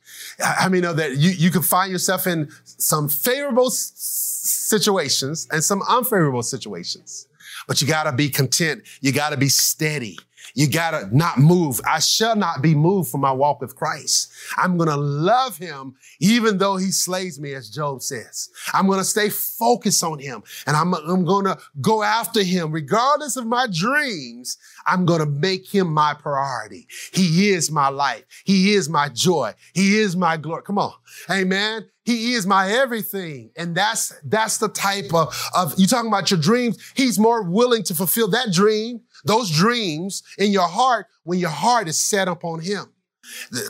[0.43, 5.83] I mean, that you, you can find yourself in some favorable s- situations and some
[5.89, 7.29] unfavorable situations,
[7.67, 8.83] but you gotta be content.
[9.01, 10.19] You gotta be steady.
[10.55, 11.81] You gotta not move.
[11.87, 14.31] I shall not be moved from my walk with Christ.
[14.57, 18.51] I'm gonna love him even though he slays me, as Job says.
[18.73, 23.47] I'm gonna stay focused on him and I'm, I'm gonna go after him regardless of
[23.47, 24.59] my dreams.
[24.87, 26.87] I'm gonna make him my priority.
[27.13, 28.25] He is my life.
[28.45, 29.55] He is my joy.
[29.75, 30.63] He is my glory.
[30.63, 30.93] Come on.
[31.31, 31.87] Amen.
[32.05, 33.51] He is my everything.
[33.57, 36.77] And that's, that's the type of, of, you talking about your dreams.
[36.95, 41.89] He's more willing to fulfill that dream those dreams in your heart when your heart
[41.89, 42.93] is set upon Him.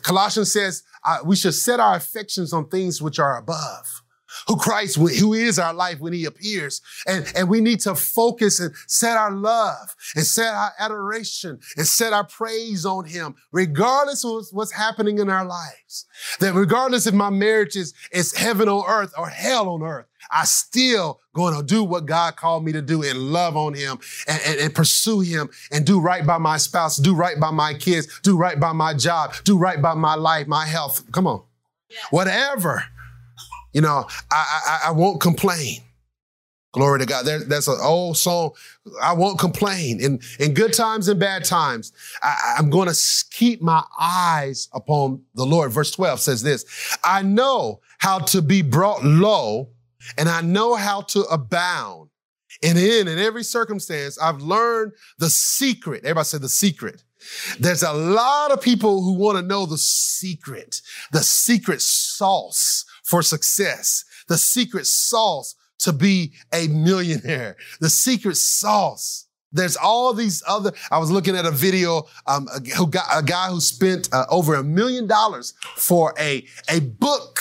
[0.03, 0.83] Colossians says
[1.25, 4.03] we should set our affections on things which are above
[4.47, 6.81] who Christ, who is our life when he appears.
[7.07, 11.87] And, and we need to focus and set our love and set our adoration and
[11.87, 16.07] set our praise on him, regardless of what's happening in our lives.
[16.41, 20.45] That regardless if my marriage is, is heaven on earth or hell on earth, I
[20.45, 24.41] still going to do what God called me to do and love on him and,
[24.47, 28.21] and, and, pursue him and do right by my spouse, do right by my kids,
[28.21, 31.11] do right by my job, do right by my life, my health.
[31.13, 31.43] Come on.
[31.89, 31.97] Yeah.
[32.11, 32.85] Whatever.
[33.73, 35.81] You know, I, I, I won't complain.
[36.73, 37.27] Glory to God.
[37.27, 38.53] There, that's an old song.
[39.01, 40.01] I won't complain.
[40.01, 42.99] In, in good times and bad times, I, I'm going to
[43.31, 45.71] keep my eyes upon the Lord.
[45.71, 46.65] Verse 12 says this
[47.05, 49.69] I know how to be brought low,
[50.17, 52.11] and I know how to abound.
[52.62, 56.05] And in, in every circumstance, I've learned the secret.
[56.05, 57.03] Everybody said the secret.
[57.59, 60.81] There's a lot of people who want to know the secret,
[61.12, 67.57] the secret sauce for success, the secret sauce to be a millionaire.
[67.81, 69.27] The secret sauce.
[69.55, 70.73] There's all these other.
[70.91, 74.55] I was looking at a video um, who got a guy who spent uh, over
[74.55, 77.41] a million dollars for a a book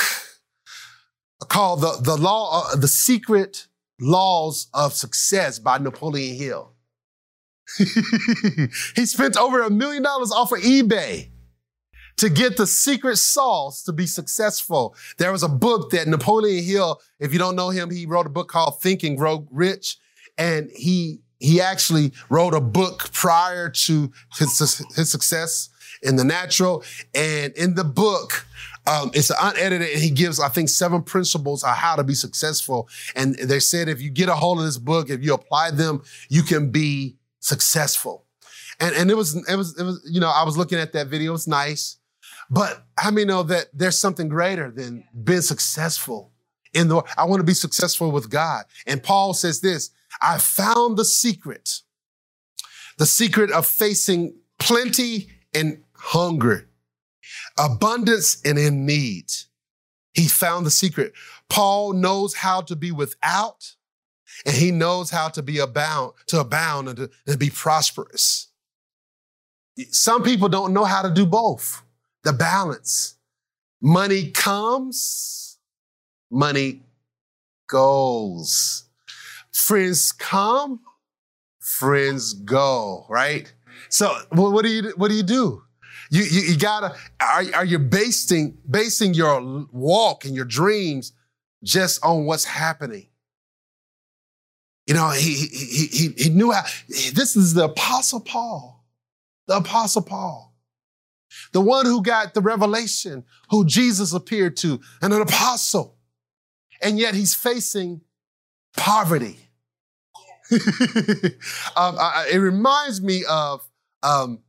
[1.48, 3.68] called the the law uh, the secret
[4.00, 6.74] laws of success by Napoleon Hill.
[8.96, 11.30] he spent over a million dollars off of eBay
[12.18, 14.96] to get the secret sauce to be successful.
[15.18, 18.30] There was a book that Napoleon Hill, if you don't know him, he wrote a
[18.30, 19.98] book called Think and Grow Rich.
[20.38, 25.70] And he, he actually wrote a book prior to his, his success
[26.04, 26.84] in the natural.
[27.16, 28.46] And in the book,
[28.88, 32.90] um, it's unedited and he gives, I think, seven principles on how to be successful.
[33.16, 36.04] And they said if you get a hold of this book, if you apply them,
[36.30, 38.26] you can be successful.
[38.80, 41.08] And, and it was, it was, it was, you know, I was looking at that
[41.08, 41.34] video.
[41.34, 41.98] It's nice.
[42.50, 46.32] But how many know that there's something greater than being successful
[46.74, 48.66] in the I want to be successful with God.
[48.88, 49.92] And Paul says this,
[50.22, 51.82] I found the secret.
[52.98, 56.70] The secret of facing plenty and hunger,
[57.58, 59.26] abundance and in need.
[60.14, 61.14] He found the secret.
[61.50, 63.76] Paul knows how to be without,
[64.46, 68.48] and he knows how to be abound, to abound and to and be prosperous.
[69.90, 71.82] Some people don't know how to do both
[72.24, 73.16] the balance.
[73.82, 75.58] Money comes,
[76.30, 76.84] money
[77.68, 78.84] goes.
[79.52, 80.82] Friends come,
[81.60, 83.52] friends go, right?
[83.90, 85.64] So what do you what do you do?
[86.12, 91.14] You, you, you gotta are, are you basing basing your walk and your dreams
[91.64, 93.08] just on what's happening?
[94.86, 98.86] You know, he he he he knew how this is the apostle Paul.
[99.48, 100.52] The apostle Paul
[101.52, 105.98] the one who got the revelation, who Jesus appeared to, and an apostle.
[106.82, 108.02] And yet he's facing
[108.76, 109.38] poverty.
[110.52, 110.60] um,
[111.76, 113.62] I, it reminds me of,
[114.04, 114.40] um,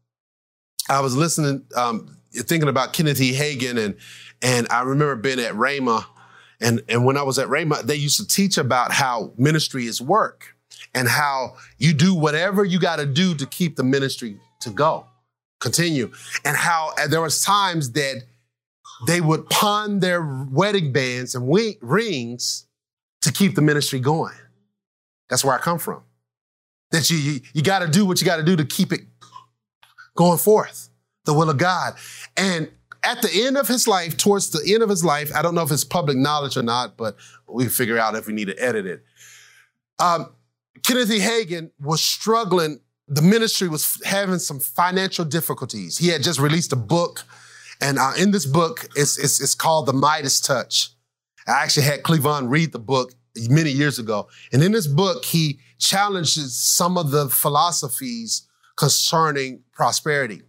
[0.89, 3.33] I was listening, um, thinking about Kenneth E.
[3.33, 3.97] Hagin, and,
[4.41, 6.05] and I remember being at Rhema.
[6.61, 10.01] And, and when I was at Rhema, they used to teach about how ministry is
[10.01, 10.57] work
[10.95, 15.07] and how you do whatever you got to do to keep the ministry to go
[15.61, 16.11] continue.
[16.45, 18.23] And how and there was times that
[19.07, 22.67] they would pawn their wedding bands and we- rings
[23.23, 24.35] to keep the ministry going.
[25.31, 26.03] That's where I come from.
[26.91, 29.01] That you, you, you got to do what you got to do to keep it
[30.15, 30.89] going forth,
[31.25, 31.95] the will of God.
[32.37, 32.71] And
[33.03, 35.63] at the end of his life, towards the end of his life, I don't know
[35.63, 37.17] if it's public knowledge or not, but
[37.49, 39.05] we figure out if we need to edit it.
[39.99, 40.35] Um,
[40.85, 41.19] Kenneth E.
[41.19, 45.99] Hagin was struggling the ministry was having some financial difficulties.
[45.99, 47.25] He had just released a book,
[47.81, 50.91] and uh, in this book, it's, it's, it's, called The Midas Touch.
[51.47, 53.13] I actually had Cleavon read the book
[53.49, 54.29] many years ago.
[54.53, 60.43] And in this book, he challenges some of the philosophies concerning prosperity.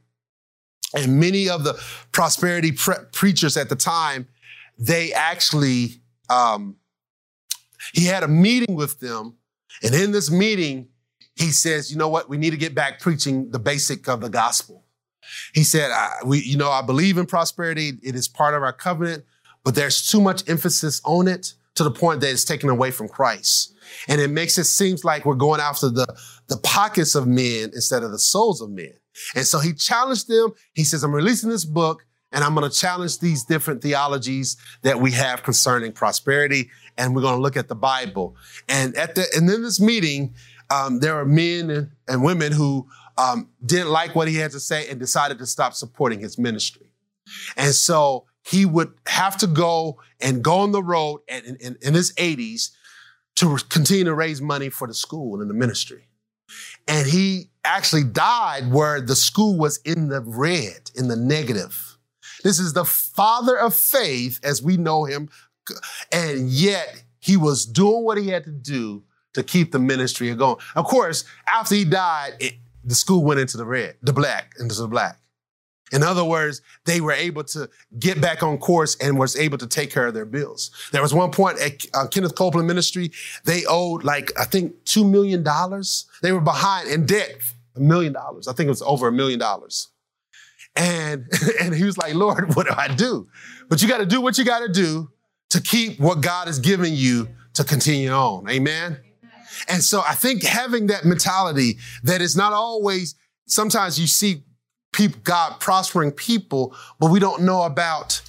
[0.95, 1.81] And many of the
[2.12, 4.27] prosperity pre- preachers at the time,
[4.77, 6.77] they actually, um,
[7.93, 9.36] he had a meeting with them.
[9.81, 10.89] And in this meeting,
[11.36, 12.29] he says, you know what?
[12.29, 14.83] We need to get back preaching the basic of the gospel.
[15.53, 15.91] He said,
[16.25, 17.93] we, you know, I believe in prosperity.
[18.03, 19.25] It is part of our covenant,
[19.63, 23.07] but there's too much emphasis on it to the point that it's taken away from
[23.07, 23.73] Christ.
[24.07, 26.05] And it makes it seems like we're going after the,
[26.47, 28.93] the pockets of men instead of the souls of men.
[29.36, 30.53] And so he challenged them.
[30.73, 34.99] He says, I'm releasing this book and I'm going to challenge these different theologies that
[34.99, 36.69] we have concerning prosperity.
[36.97, 38.36] And we're going to look at the Bible.
[38.67, 40.33] And at the, and in this meeting,
[40.69, 44.89] um, there are men and women who um, didn't like what he had to say
[44.89, 46.88] and decided to stop supporting his ministry.
[47.55, 51.94] And so he would have to go and go on the road in, in, in
[51.94, 52.71] his 80s
[53.35, 56.08] to continue to raise money for the school and the ministry.
[56.87, 61.98] And he actually died where the school was in the red, in the negative.
[62.44, 65.29] This is the father of faith as we know him.
[66.12, 70.58] And yet he was doing what he had to do to keep the ministry going.
[70.75, 74.75] Of course, after he died, it, the school went into the red, the black, into
[74.75, 75.17] the black.
[75.92, 77.69] In other words, they were able to
[78.00, 80.71] get back on course and was able to take care of their bills.
[80.92, 83.12] There was one point at uh, Kenneth Copeland Ministry,
[83.46, 85.44] they owed like, I think, $2 million.
[86.21, 87.36] They were behind in debt,
[87.75, 88.48] a million dollars.
[88.48, 89.90] I think it was over a million dollars.
[90.75, 91.27] And,
[91.62, 93.27] and he was like, Lord, what do I do?
[93.69, 95.12] But you got to do what you got to do
[95.52, 98.50] to keep what God has given you to continue on.
[98.50, 98.98] Amen.
[99.67, 103.13] And so I think having that mentality that is not always,
[103.46, 104.44] sometimes you see
[104.94, 108.21] people, God prospering people, but we don't know about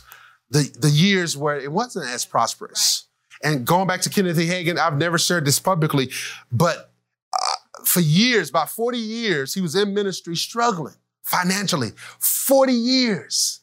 [0.51, 3.07] the, the years where it wasn't as prosperous.
[3.43, 4.47] And going back to Kenneth E.
[4.47, 6.11] Hagin, I've never shared this publicly,
[6.51, 6.93] but
[7.33, 11.91] uh, for years, about 40 years, he was in ministry struggling financially.
[12.19, 13.61] 40 years.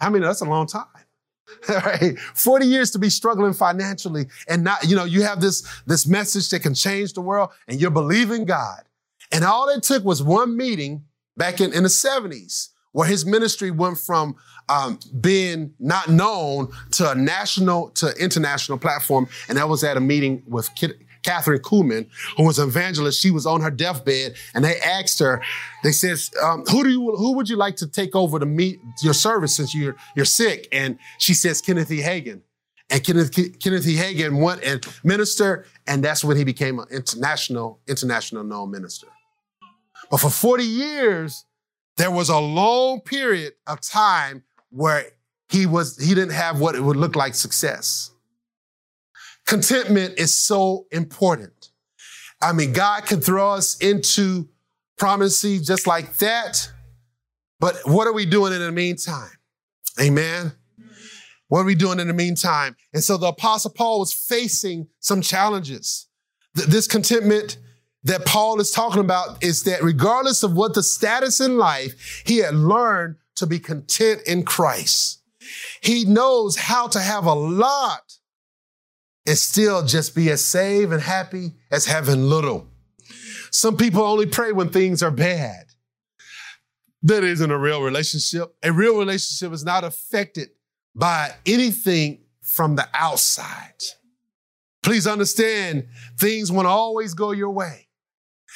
[0.00, 0.86] I mean, that's a long time.
[1.68, 2.18] right?
[2.18, 6.48] 40 years to be struggling financially and not, you know, you have this, this message
[6.50, 8.82] that can change the world and you're believing God.
[9.30, 11.04] And all it took was one meeting
[11.36, 14.36] back in, in the 70s where his ministry went from
[14.68, 19.28] um, being not known to a national to international platform.
[19.48, 20.70] And that was at a meeting with
[21.24, 22.06] Kathryn Kuhlman,
[22.36, 23.20] who was an evangelist.
[23.20, 25.42] She was on her deathbed, and they asked her.
[25.82, 27.16] They says, um, "Who do you?
[27.16, 30.68] Who would you like to take over to meet your service since you're you're sick?"
[30.70, 32.00] And she says, "Kenneth E.
[32.00, 32.42] Hagin."
[32.90, 33.96] And Kenneth, Kenneth E.
[33.96, 39.08] Hagin went and ministered, and that's when he became an international, international known minister.
[40.10, 41.44] But for 40 years,
[41.96, 45.06] there was a long period of time where
[45.48, 48.10] he was he didn't have what it would look like success.
[49.46, 51.70] Contentment is so important.
[52.42, 54.48] I mean, God can throw us into
[54.98, 56.70] promising just like that.
[57.60, 59.30] But what are we doing in the meantime?
[60.00, 60.52] Amen.
[61.48, 62.76] What are we doing in the meantime?
[62.92, 66.08] And so the apostle Paul was facing some challenges.
[66.54, 67.58] This contentment
[68.04, 72.38] that Paul is talking about is that regardless of what the status in life, he
[72.38, 75.22] had learned to be content in Christ.
[75.80, 78.18] He knows how to have a lot
[79.26, 82.68] and still just be as saved and happy as having little.
[83.50, 85.66] Some people only pray when things are bad.
[87.02, 88.54] That isn't a real relationship.
[88.62, 90.48] A real relationship is not affected
[90.94, 93.82] by anything from the outside.
[94.82, 95.86] Please understand,
[96.18, 97.88] things won't always go your way.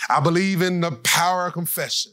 [0.08, 2.12] I believe in the power of confession.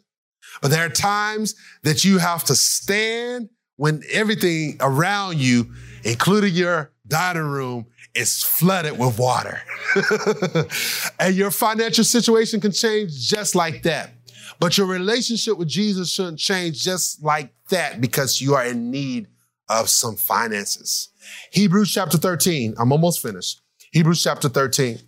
[0.61, 5.73] But there are times that you have to stand when everything around you,
[6.03, 9.61] including your dining room, is flooded with water.
[11.19, 14.11] and your financial situation can change just like that.
[14.59, 19.27] But your relationship with Jesus shouldn't change just like that because you are in need
[19.67, 21.09] of some finances.
[21.51, 22.75] Hebrews chapter 13.
[22.77, 23.61] I'm almost finished.
[23.91, 24.99] Hebrews chapter 13.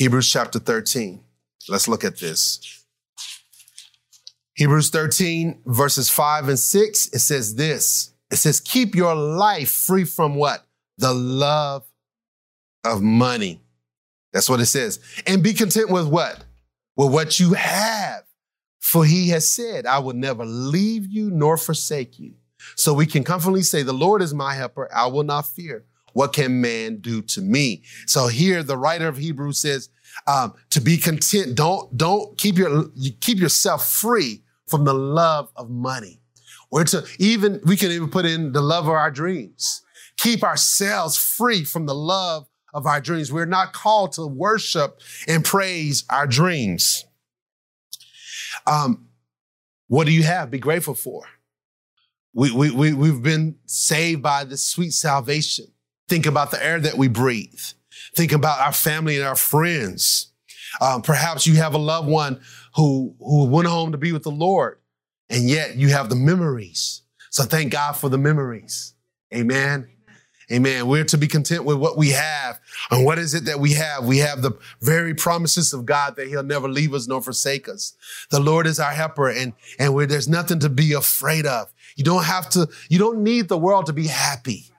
[0.00, 1.20] Hebrews chapter 13.
[1.68, 2.82] Let's look at this.
[4.54, 8.14] Hebrews 13, verses 5 and 6, it says this.
[8.30, 10.64] It says, Keep your life free from what?
[10.96, 11.84] the love
[12.84, 13.60] of money.
[14.32, 15.00] That's what it says.
[15.26, 16.44] And be content with what?
[16.96, 18.22] With what you have.
[18.80, 22.34] For he has said, I will never leave you nor forsake you.
[22.74, 24.88] So we can confidently say, The Lord is my helper.
[24.94, 25.84] I will not fear.
[26.12, 27.82] What can man do to me?
[28.06, 29.88] So here the writer of Hebrews says,
[30.26, 32.86] um, to be content, don't, don't keep your,
[33.20, 36.20] keep yourself free from the love of money.
[36.70, 39.82] Or to even, we can even put in the love of our dreams
[40.20, 43.32] keep ourselves free from the love of our dreams.
[43.32, 47.06] We're not called to worship and praise our dreams.
[48.66, 49.08] Um,
[49.88, 50.50] what do you have?
[50.50, 51.24] Be grateful for.
[52.32, 55.66] We, we, we, we've been saved by this sweet salvation.
[56.10, 57.60] Think about the air that we breathe.
[58.16, 60.32] Think about our family and our friends.
[60.80, 62.40] Um, perhaps you have a loved one
[62.74, 64.80] who, who went home to be with the Lord,
[65.28, 67.02] and yet you have the memories.
[67.30, 68.94] So thank God for the memories.
[69.32, 69.88] Amen.
[70.50, 70.88] Amen.
[70.88, 72.58] We're to be content with what we have.
[72.90, 74.04] And what is it that we have?
[74.04, 77.94] We have the very promises of God that he'll never leave us nor forsake us.
[78.32, 81.72] The Lord is our helper and, and where there's nothing to be afraid of.
[81.94, 84.72] You don't have to, you don't need the world to be happy.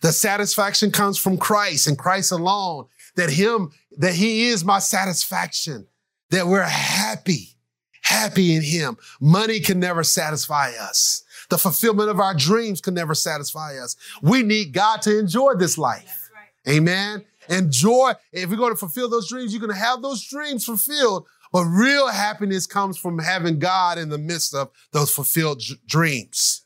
[0.00, 2.86] The satisfaction comes from Christ and Christ alone.
[3.16, 5.86] That him, that he is my satisfaction.
[6.30, 7.56] That we're happy,
[8.02, 8.96] happy in him.
[9.20, 11.22] Money can never satisfy us.
[11.50, 13.96] The fulfillment of our dreams can never satisfy us.
[14.22, 16.30] We need God to enjoy this life.
[16.34, 16.76] Right.
[16.76, 17.24] Amen.
[17.48, 18.12] Enjoy.
[18.32, 21.26] If we're going to fulfill those dreams, you're going to have those dreams fulfilled.
[21.52, 26.61] But real happiness comes from having God in the midst of those fulfilled dreams.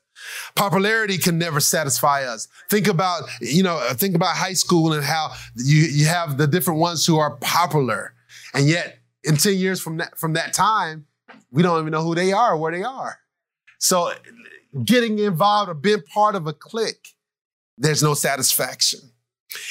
[0.55, 2.49] Popularity can never satisfy us.
[2.69, 6.81] Think about, you know, think about high school and how you, you have the different
[6.81, 8.15] ones who are popular.
[8.55, 11.07] And yet in 10 years from that, from that time,
[11.51, 13.19] we don't even know who they are or where they are.
[13.79, 14.13] So
[14.85, 17.15] getting involved or being part of a clique,
[17.79, 19.01] there's no satisfaction.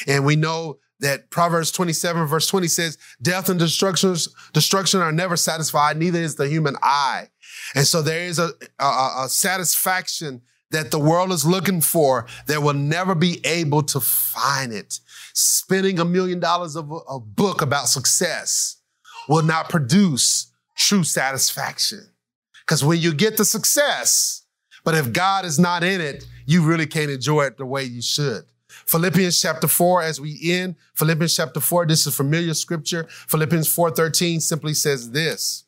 [0.07, 5.35] And we know that Proverbs 27, verse 20 says, Death and destructions, destruction are never
[5.35, 7.29] satisfied, neither is the human eye.
[7.73, 10.41] And so there is a, a, a satisfaction
[10.71, 14.99] that the world is looking for that will never be able to find it.
[15.33, 18.77] Spending a million dollars of a, book about success
[19.27, 22.01] will not produce true satisfaction.
[22.61, 24.43] Because when you get the success,
[24.83, 28.01] but if God is not in it, you really can't enjoy it the way you
[28.01, 28.45] should.
[28.85, 33.07] Philippians chapter 4, as we end, Philippians chapter 4, this is familiar scripture.
[33.09, 35.64] Philippians 4:13 simply says this.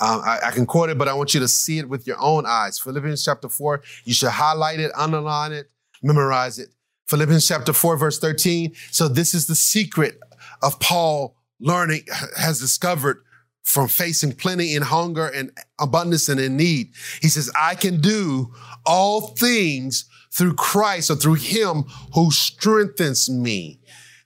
[0.00, 2.16] Um, I, I, can quote it, but I want you to see it with your
[2.20, 2.78] own eyes.
[2.78, 5.70] Philippians chapter 4, you should highlight it, underline it,
[6.02, 6.70] memorize it.
[7.06, 8.72] Philippians chapter 4, verse 13.
[8.90, 10.18] So this is the secret
[10.62, 12.04] of Paul learning,
[12.38, 13.22] has discovered
[13.62, 16.92] from facing plenty and hunger and abundance and in need.
[17.20, 18.54] He says, I can do
[18.86, 21.84] all things through Christ or through him
[22.14, 23.79] who strengthens me.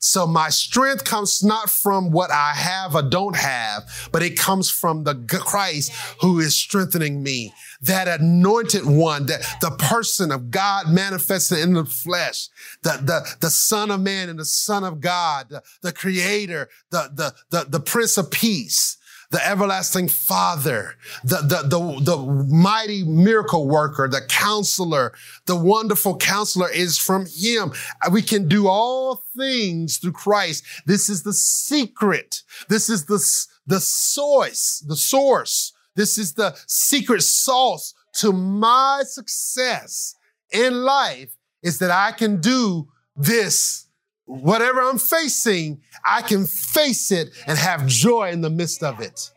[0.05, 4.69] So my strength comes not from what I have or don't have, but it comes
[4.71, 7.55] from the Christ who is strengthening me.
[7.81, 12.49] That anointed one, that the person of God manifested in the flesh,
[12.83, 17.11] the, the, the son of man and the son of God, the, the creator, the,
[17.15, 18.99] the, the, the prince of peace
[19.35, 22.17] the everlasting father, the, the, the, the
[22.55, 25.13] mighty miracle worker, the counselor,
[25.47, 27.73] the wonderful counselor is from him.
[28.13, 30.63] We can do all things through Christ.
[30.87, 32.45] This is the secret.
[32.69, 33.19] This is the,
[33.67, 35.73] the source, the source.
[35.97, 40.15] This is the secret sauce to my success
[40.53, 43.84] in life is that I can do this
[44.27, 49.31] whatever I'm facing, I can face it and have joy in the midst of it.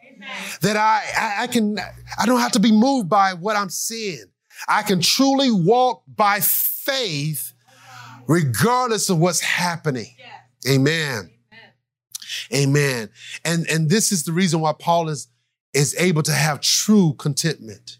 [0.61, 1.77] That I, I, I, can,
[2.19, 4.25] I don't have to be moved by what I'm seeing.
[4.67, 7.53] I can truly walk by faith
[8.27, 10.15] regardless of what's happening.
[10.67, 11.31] Amen.
[12.53, 13.09] Amen.
[13.45, 15.27] And, and this is the reason why Paul is,
[15.73, 17.99] is able to have true contentment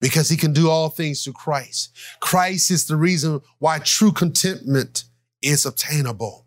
[0.00, 1.96] because he can do all things through Christ.
[2.20, 5.04] Christ is the reason why true contentment
[5.42, 6.46] is obtainable.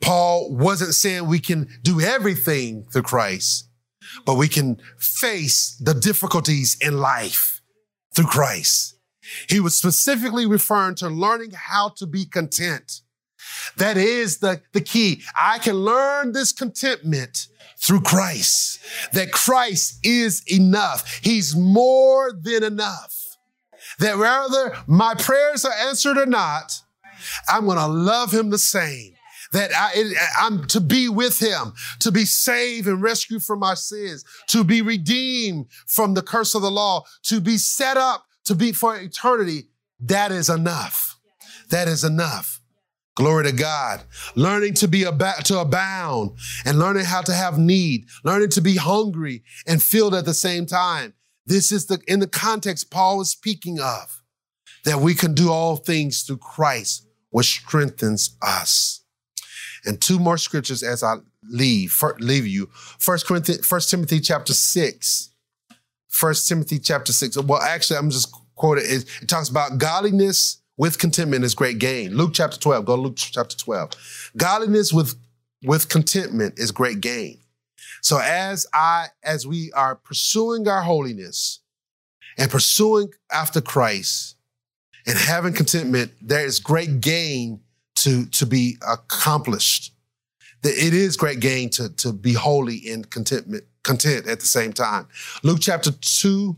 [0.00, 3.68] Paul wasn't saying we can do everything through Christ,
[4.26, 7.62] but we can face the difficulties in life
[8.14, 8.98] through Christ.
[9.48, 13.00] He was specifically referring to learning how to be content.
[13.76, 15.22] That is the, the key.
[15.36, 17.46] I can learn this contentment
[17.78, 18.80] through Christ,
[19.12, 21.20] that Christ is enough.
[21.22, 23.18] He's more than enough.
[23.98, 26.80] That whether my prayers are answered or not,
[27.48, 29.14] I'm going to love him the same.
[29.52, 34.24] That I, I'm to be with him, to be saved and rescued from my sins,
[34.48, 38.72] to be redeemed from the curse of the law, to be set up to be
[38.72, 39.68] for eternity.
[40.00, 41.18] That is enough.
[41.70, 42.60] That is enough.
[43.14, 44.02] Glory to God.
[44.34, 48.76] Learning to be about to abound and learning how to have need, learning to be
[48.76, 51.12] hungry and filled at the same time.
[51.44, 54.22] This is the in the context Paul is speaking of
[54.84, 59.00] that we can do all things through Christ which strengthens us.
[59.84, 62.68] And two more scriptures as I leave, leave you.
[62.72, 65.30] First Corinthians, First Timothy chapter six.
[66.08, 67.36] First Timothy chapter six.
[67.36, 69.04] Well, actually, I'm just quoting it.
[69.22, 72.16] It talks about godliness with contentment is great gain.
[72.16, 72.84] Luke chapter 12.
[72.84, 74.32] Go Luke chapter 12.
[74.36, 75.16] Godliness with,
[75.64, 77.38] with contentment is great gain.
[78.00, 81.60] So as I, as we are pursuing our holiness
[82.38, 84.36] and pursuing after Christ,
[85.06, 87.60] and having contentment, there is great gain
[87.96, 89.92] to, to be accomplished.
[90.62, 94.72] That It is great gain to, to be holy in contentment, content at the same
[94.72, 95.08] time.
[95.42, 96.56] Luke chapter 2,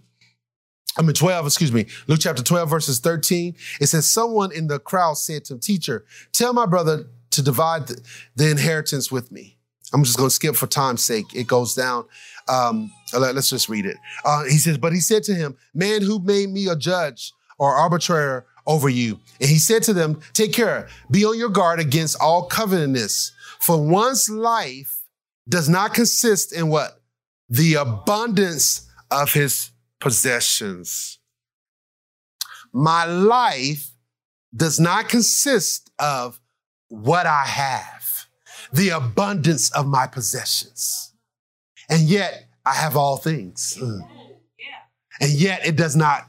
[0.99, 1.87] I mean 12, excuse me.
[2.07, 3.55] Luke chapter 12, verses 13.
[3.81, 7.89] It says, Someone in the crowd said to him, Teacher, tell my brother to divide
[7.89, 8.01] the,
[8.37, 9.57] the inheritance with me.
[9.93, 11.27] I'm just going to skip for time's sake.
[11.35, 12.05] It goes down.
[12.49, 13.97] Um, let's just read it.
[14.25, 17.75] Uh, he says, But he said to him, Man, who made me a judge or
[17.75, 19.19] arbitrator over you.
[19.41, 23.83] And he said to them, Take care, be on your guard against all covetousness, for
[23.83, 25.03] one's life
[25.49, 27.01] does not consist in what?
[27.49, 31.19] The abundance of his possessions.
[32.73, 33.93] My life
[34.55, 36.41] does not consist of
[36.89, 38.27] what I have,
[38.73, 41.13] the abundance of my possessions.
[41.89, 43.79] And yet I have all things.
[43.81, 44.09] Mm.
[45.21, 46.27] And yet it does not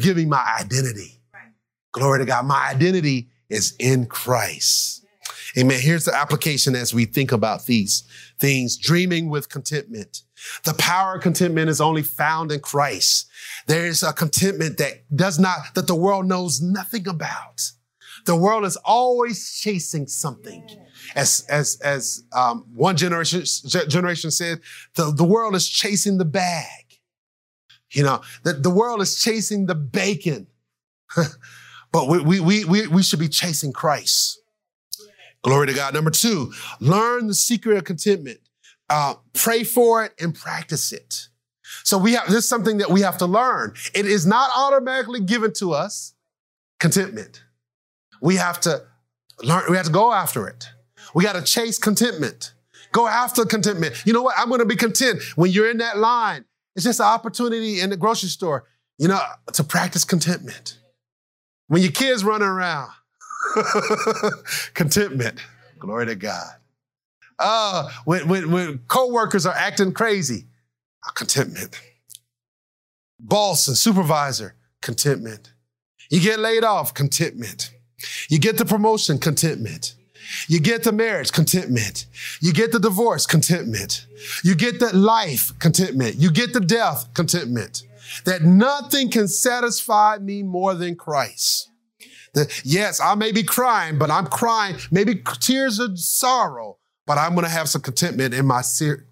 [0.00, 1.20] give me my identity.
[1.92, 2.46] Glory to God.
[2.46, 5.04] My identity is in Christ.
[5.56, 5.80] Amen.
[5.80, 8.04] Here's the application as we think about these
[8.38, 10.22] things dreaming with contentment.
[10.64, 13.28] The power of contentment is only found in Christ.
[13.66, 17.72] There is a contentment that does not, that the world knows nothing about.
[18.26, 20.68] The world is always chasing something.
[21.16, 23.42] As, as, as um, one generation,
[23.88, 24.60] generation said,
[24.94, 26.87] the, the world is chasing the bag.
[27.92, 30.46] You know, the, the world is chasing the bacon.
[31.92, 34.40] but we, we, we, we should be chasing Christ.
[35.42, 35.94] Glory to God.
[35.94, 38.40] Number two, learn the secret of contentment.
[38.90, 41.28] Uh, pray for it and practice it.
[41.84, 43.74] So we have, this is something that we have to learn.
[43.94, 46.14] It is not automatically given to us,
[46.80, 47.42] contentment.
[48.20, 48.84] We have to
[49.42, 50.68] learn, we have to go after it.
[51.14, 52.52] We got to chase contentment.
[52.92, 54.02] Go after contentment.
[54.06, 54.34] You know what?
[54.38, 55.22] I'm going to be content.
[55.36, 56.44] When you're in that line,
[56.78, 58.64] it's just an opportunity in the grocery store,
[58.98, 59.20] you know,
[59.52, 60.78] to practice contentment.
[61.66, 62.92] When your kids running around,
[64.74, 65.40] contentment.
[65.80, 66.52] Glory to God.
[67.36, 70.44] Uh, when, when, when co-workers are acting crazy,
[71.16, 71.80] contentment.
[73.18, 75.52] Boss and supervisor, contentment.
[76.10, 77.72] You get laid off, contentment.
[78.28, 79.96] You get the promotion, contentment.
[80.46, 82.06] You get the marriage, contentment.
[82.40, 84.06] You get the divorce, contentment.
[84.44, 86.16] You get the life, contentment.
[86.16, 87.84] You get the death, contentment.
[88.24, 91.70] That nothing can satisfy me more than Christ.
[92.34, 97.32] That, yes, I may be crying, but I'm crying, maybe tears of sorrow, but I'm
[97.32, 98.62] going to have some contentment in my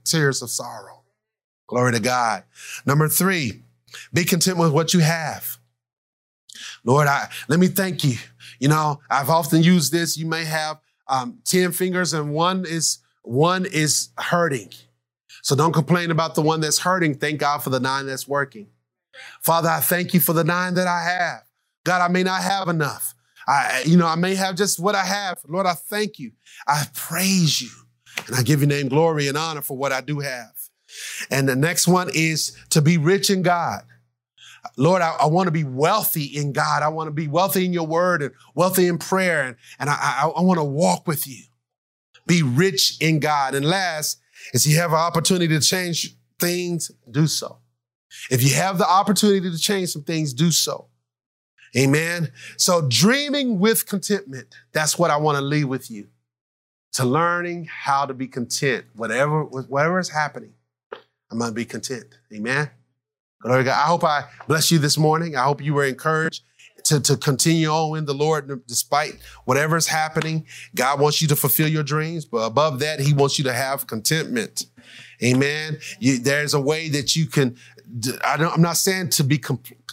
[0.04, 1.02] tears of sorrow.
[1.66, 2.44] Glory to God.
[2.84, 3.62] Number three,
[4.12, 5.58] be content with what you have.
[6.84, 8.16] Lord, I, let me thank you.
[8.60, 10.16] You know, I've often used this.
[10.16, 10.78] You may have
[11.08, 14.70] um, 10 fingers and one is, one is hurting.
[15.42, 17.16] So don't complain about the one that's hurting.
[17.16, 18.66] Thank God for the nine that's working.
[19.42, 21.42] Father, I thank you for the nine that I have.
[21.84, 23.14] God, I may not have enough.
[23.46, 25.38] I, you know, I may have just what I have.
[25.46, 26.32] Lord, I thank you.
[26.66, 27.70] I praise you.
[28.26, 30.52] And I give your name glory and honor for what I do have.
[31.30, 33.82] And the next one is to be rich in God.
[34.76, 36.82] Lord, I, I want to be wealthy in God.
[36.82, 39.42] I want to be wealthy in your word and wealthy in prayer.
[39.42, 41.42] And, and I, I, I want to walk with you.
[42.26, 43.54] Be rich in God.
[43.54, 44.20] And last
[44.52, 47.58] is you have an opportunity to change things, do so.
[48.30, 50.88] If you have the opportunity to change some things, do so.
[51.76, 52.32] Amen.
[52.56, 56.08] So dreaming with contentment, that's what I want to leave with you.
[56.94, 60.54] To learning how to be content, whatever, whatever is happening.
[61.30, 62.04] I'm going to be content.
[62.32, 62.70] Amen.
[63.40, 63.72] Glory God.
[63.72, 65.36] I hope I bless you this morning.
[65.36, 66.42] I hope you were encouraged
[66.84, 70.46] to, to continue on in the Lord despite whatever is happening.
[70.74, 73.86] God wants you to fulfill your dreams, but above that, He wants you to have
[73.86, 74.66] contentment.
[75.22, 75.78] Amen.
[75.98, 77.56] You, there's a way that you can.
[78.24, 79.42] I am not saying to be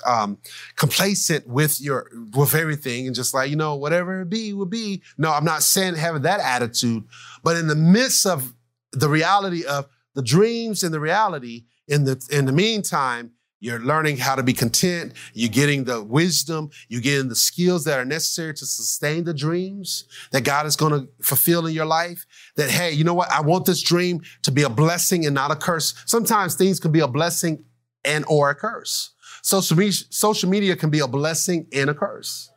[0.05, 0.37] um,
[0.75, 5.01] complacent with your with everything and just like you know whatever it be will be.
[5.17, 7.03] No, I'm not saying having that attitude,
[7.43, 8.53] but in the midst of
[8.91, 13.31] the reality of the dreams and the reality, in the in the meantime,
[13.63, 15.13] you're learning how to be content.
[15.33, 16.69] You're getting the wisdom.
[16.89, 20.03] You're getting the skills that are necessary to sustain the dreams
[20.33, 22.25] that God is going to fulfill in your life.
[22.57, 23.31] That, hey, you know what?
[23.31, 25.93] I want this dream to be a blessing and not a curse.
[26.05, 27.63] Sometimes things can be a blessing
[28.03, 29.11] and or a curse.
[29.41, 32.51] Social media, social media can be a blessing and a curse.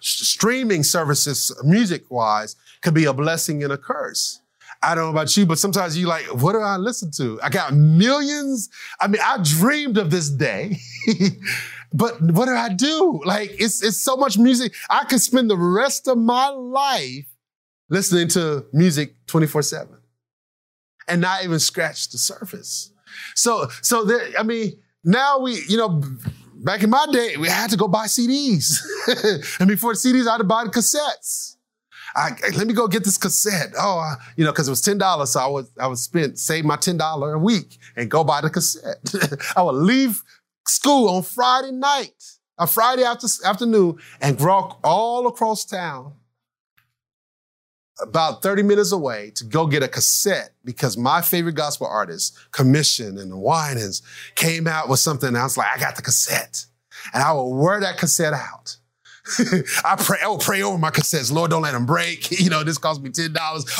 [0.00, 4.42] Streaming services, music wise, could be a blessing and a curse.
[4.84, 7.40] I don't know about you, but sometimes you like, what do I listen to?
[7.42, 8.68] I got millions.
[9.00, 10.76] I mean, I dreamed of this day,
[11.92, 13.20] but what do I do?
[13.24, 14.74] Like, it's, it's so much music.
[14.90, 17.26] I could spend the rest of my life
[17.88, 19.96] listening to music 24 seven
[21.08, 22.90] and not even scratch the surface.
[23.34, 24.72] So, so there, I mean,
[25.02, 26.02] now we, you know,
[26.54, 28.80] back in my day, we had to go buy CDs.
[29.60, 31.53] and before CDs, I had to buy the cassettes.
[32.16, 33.72] I, let me go get this cassette.
[33.78, 36.38] Oh, uh, you know, because it was ten dollars, so I would I would spend
[36.38, 39.12] save my ten dollar a week and go buy the cassette.
[39.56, 40.22] I would leave
[40.66, 42.22] school on Friday night,
[42.58, 46.12] a Friday after, afternoon, and walk all across town,
[48.00, 53.18] about thirty minutes away, to go get a cassette because my favorite gospel artist, Commission
[53.18, 54.02] and the Winans,
[54.36, 55.28] came out with something.
[55.28, 56.64] And I was like, I got the cassette,
[57.12, 58.76] and I would wear that cassette out.
[59.84, 61.32] I pray, I will pray over my cassettes.
[61.32, 62.30] Lord, don't let them break.
[62.44, 63.34] You know, this cost me $10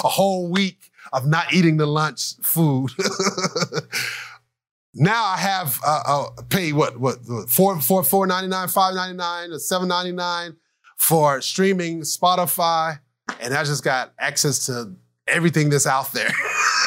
[0.04, 2.90] a whole week of not eating the lunch food.
[4.94, 7.18] now I have uh, uh, pay what what
[7.48, 10.56] four four four ninety nine, five ninety nine, or seven ninety nine
[10.96, 13.00] for streaming Spotify,
[13.40, 14.94] and I just got access to
[15.26, 16.32] everything that's out there.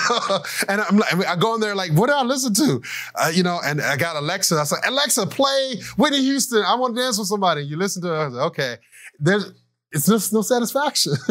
[0.69, 2.81] and I'm like, I go in there like, what do I listen to?
[3.15, 4.55] Uh, you know, and I got Alexa.
[4.55, 6.63] I said, Alexa, play Whitney Houston.
[6.63, 7.61] I want to dance with somebody.
[7.61, 8.31] You listen to her.
[8.31, 8.77] Said, okay.
[9.19, 9.51] There's
[9.91, 11.13] it's just no satisfaction.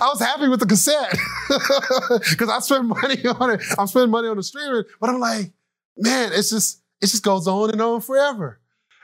[0.00, 1.10] I was happy with the cassette
[2.30, 3.62] because I spent money on it.
[3.78, 5.52] I'm spending money on the streaming, but I'm like,
[5.96, 8.60] man, it's just it just goes on and on forever.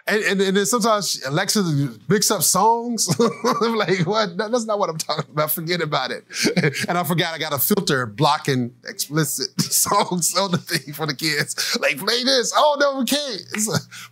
[0.07, 1.63] And, and, and then sometimes Alexa
[2.09, 3.09] mix up songs.
[3.63, 4.37] I'm like, what?
[4.37, 5.53] That's not what I'm talking about.
[5.53, 6.25] Forget about it.
[6.89, 11.15] and I forgot I got a filter blocking explicit songs on the thing for the
[11.15, 11.79] kids.
[11.81, 12.53] Like, play this.
[12.55, 13.43] Oh, no, we can't.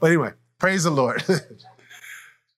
[0.01, 1.24] But anyway, praise the Lord.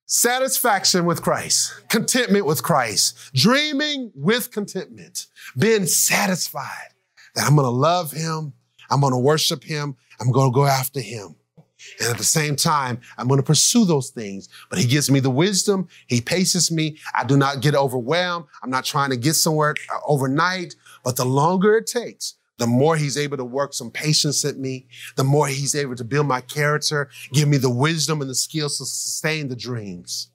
[0.04, 5.26] Satisfaction with Christ, contentment with Christ, dreaming with contentment,
[5.56, 6.92] being satisfied
[7.34, 8.52] that I'm going to love him,
[8.90, 11.36] I'm going to worship him, I'm going to go after him.
[12.00, 14.48] And at the same time, I'm going to pursue those things.
[14.70, 15.88] But he gives me the wisdom.
[16.06, 16.98] He paces me.
[17.14, 18.46] I do not get overwhelmed.
[18.62, 20.76] I'm not trying to get somewhere uh, overnight.
[21.04, 24.86] But the longer it takes, the more he's able to work some patience at me,
[25.16, 28.78] the more he's able to build my character, give me the wisdom and the skills
[28.78, 30.28] to sustain the dreams.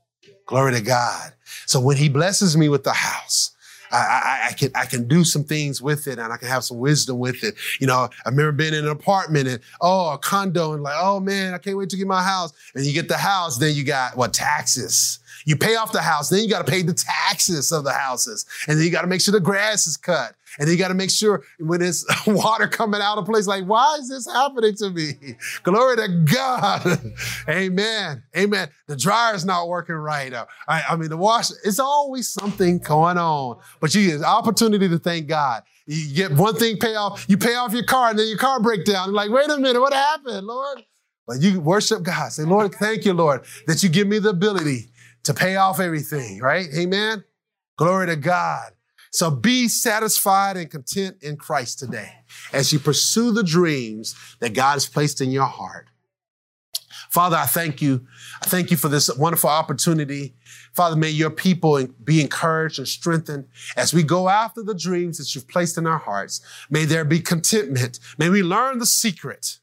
[0.46, 1.34] Glory to God.
[1.66, 3.52] So when he blesses me with the house,
[3.92, 6.64] I, I, I, can I can do some things with it and I can have
[6.64, 7.56] some wisdom with it.
[7.80, 11.20] You know, I remember being in an apartment and oh a condo and like, oh
[11.20, 12.54] man, I can't wait to get my house.
[12.76, 15.20] And you get the house, then you got what taxes.
[15.46, 18.46] You pay off the house, then you got to pay the taxes of the houses.
[18.68, 20.36] And then you got to make sure the grass is cut.
[20.60, 23.98] And you got to make sure when it's water coming out of place, like, why
[24.00, 25.36] is this happening to me?
[25.64, 27.14] Glory to God.
[27.50, 28.24] Amen.
[28.36, 28.70] Amen.
[28.88, 30.34] The dryer's not working right.
[30.34, 33.60] Uh, I, I mean, the wash, it's always something going on.
[33.80, 35.64] But you get opportunity to thank God.
[35.86, 38.62] You get one thing pay off, you pay off your car, and then your car
[38.62, 39.08] breaks down.
[39.08, 40.84] You're like, wait a minute, what happened, Lord?
[41.26, 42.32] But you worship God.
[42.32, 44.92] Say, Lord, thank you, Lord, that you give me the ability
[45.24, 46.68] to pay off everything, right?
[46.76, 47.24] Amen.
[47.78, 48.72] Glory to God.
[49.12, 52.12] So be satisfied and content in Christ today
[52.54, 55.88] as you pursue the dreams that God has placed in your heart.
[57.10, 58.06] Father, I thank you.
[58.42, 60.36] I thank you for this wonderful opportunity.
[60.74, 63.46] Father, may your people be encouraged and strengthened
[63.76, 66.42] as we go after the dreams that you've placed in our hearts.
[66.70, 68.00] May there be contentment.
[68.18, 69.60] May we learn the secret.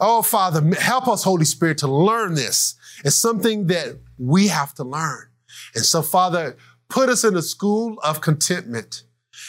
[0.00, 2.74] Oh, Father, help us, Holy Spirit, to learn this.
[3.04, 5.28] It's something that we have to learn.
[5.74, 6.56] And so, Father,
[6.88, 9.02] put us in a school of contentment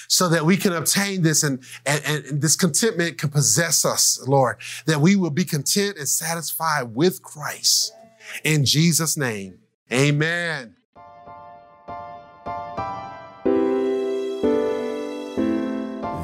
[0.08, 4.58] so that we can obtain this and, and, and this contentment can possess us, Lord,
[4.86, 7.94] that we will be content and satisfied with Christ.
[8.44, 9.60] In Jesus' name,
[9.92, 10.76] amen.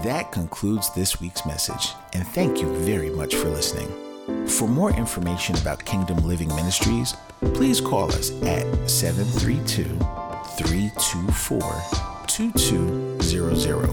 [0.04, 3.88] That concludes this week's message, and thank you very much for listening.
[4.48, 7.16] For more information about Kingdom Living Ministries,
[7.54, 10.23] please call us at 732
[10.58, 11.62] 324
[12.28, 13.90] 2200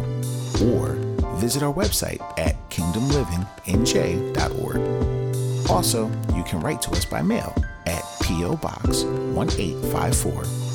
[0.63, 0.95] or
[1.37, 5.71] visit our website at kingdomlivingnj.org.
[5.71, 7.55] Also, you can write to us by mail
[7.87, 8.57] at P.O.
[8.57, 10.33] Box 1854,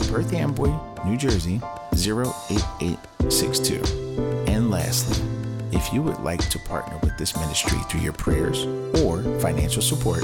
[0.08, 0.74] Perth Amboy,
[1.06, 1.60] New Jersey
[1.94, 3.84] 08862.
[4.48, 5.22] And lastly,
[5.72, 8.66] if you would like to partner with this ministry through your prayers
[9.02, 10.24] or financial support,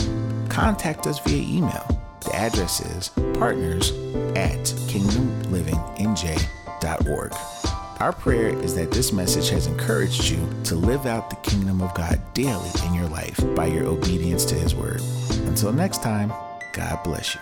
[0.49, 1.86] contact us via email.
[2.22, 3.91] The address is partners
[4.36, 4.59] at
[4.89, 7.34] kingdomlivingnj.org.
[7.99, 11.93] Our prayer is that this message has encouraged you to live out the kingdom of
[11.93, 15.01] God daily in your life by your obedience to His word.
[15.45, 16.34] Until next time,
[16.74, 17.41] God bless you.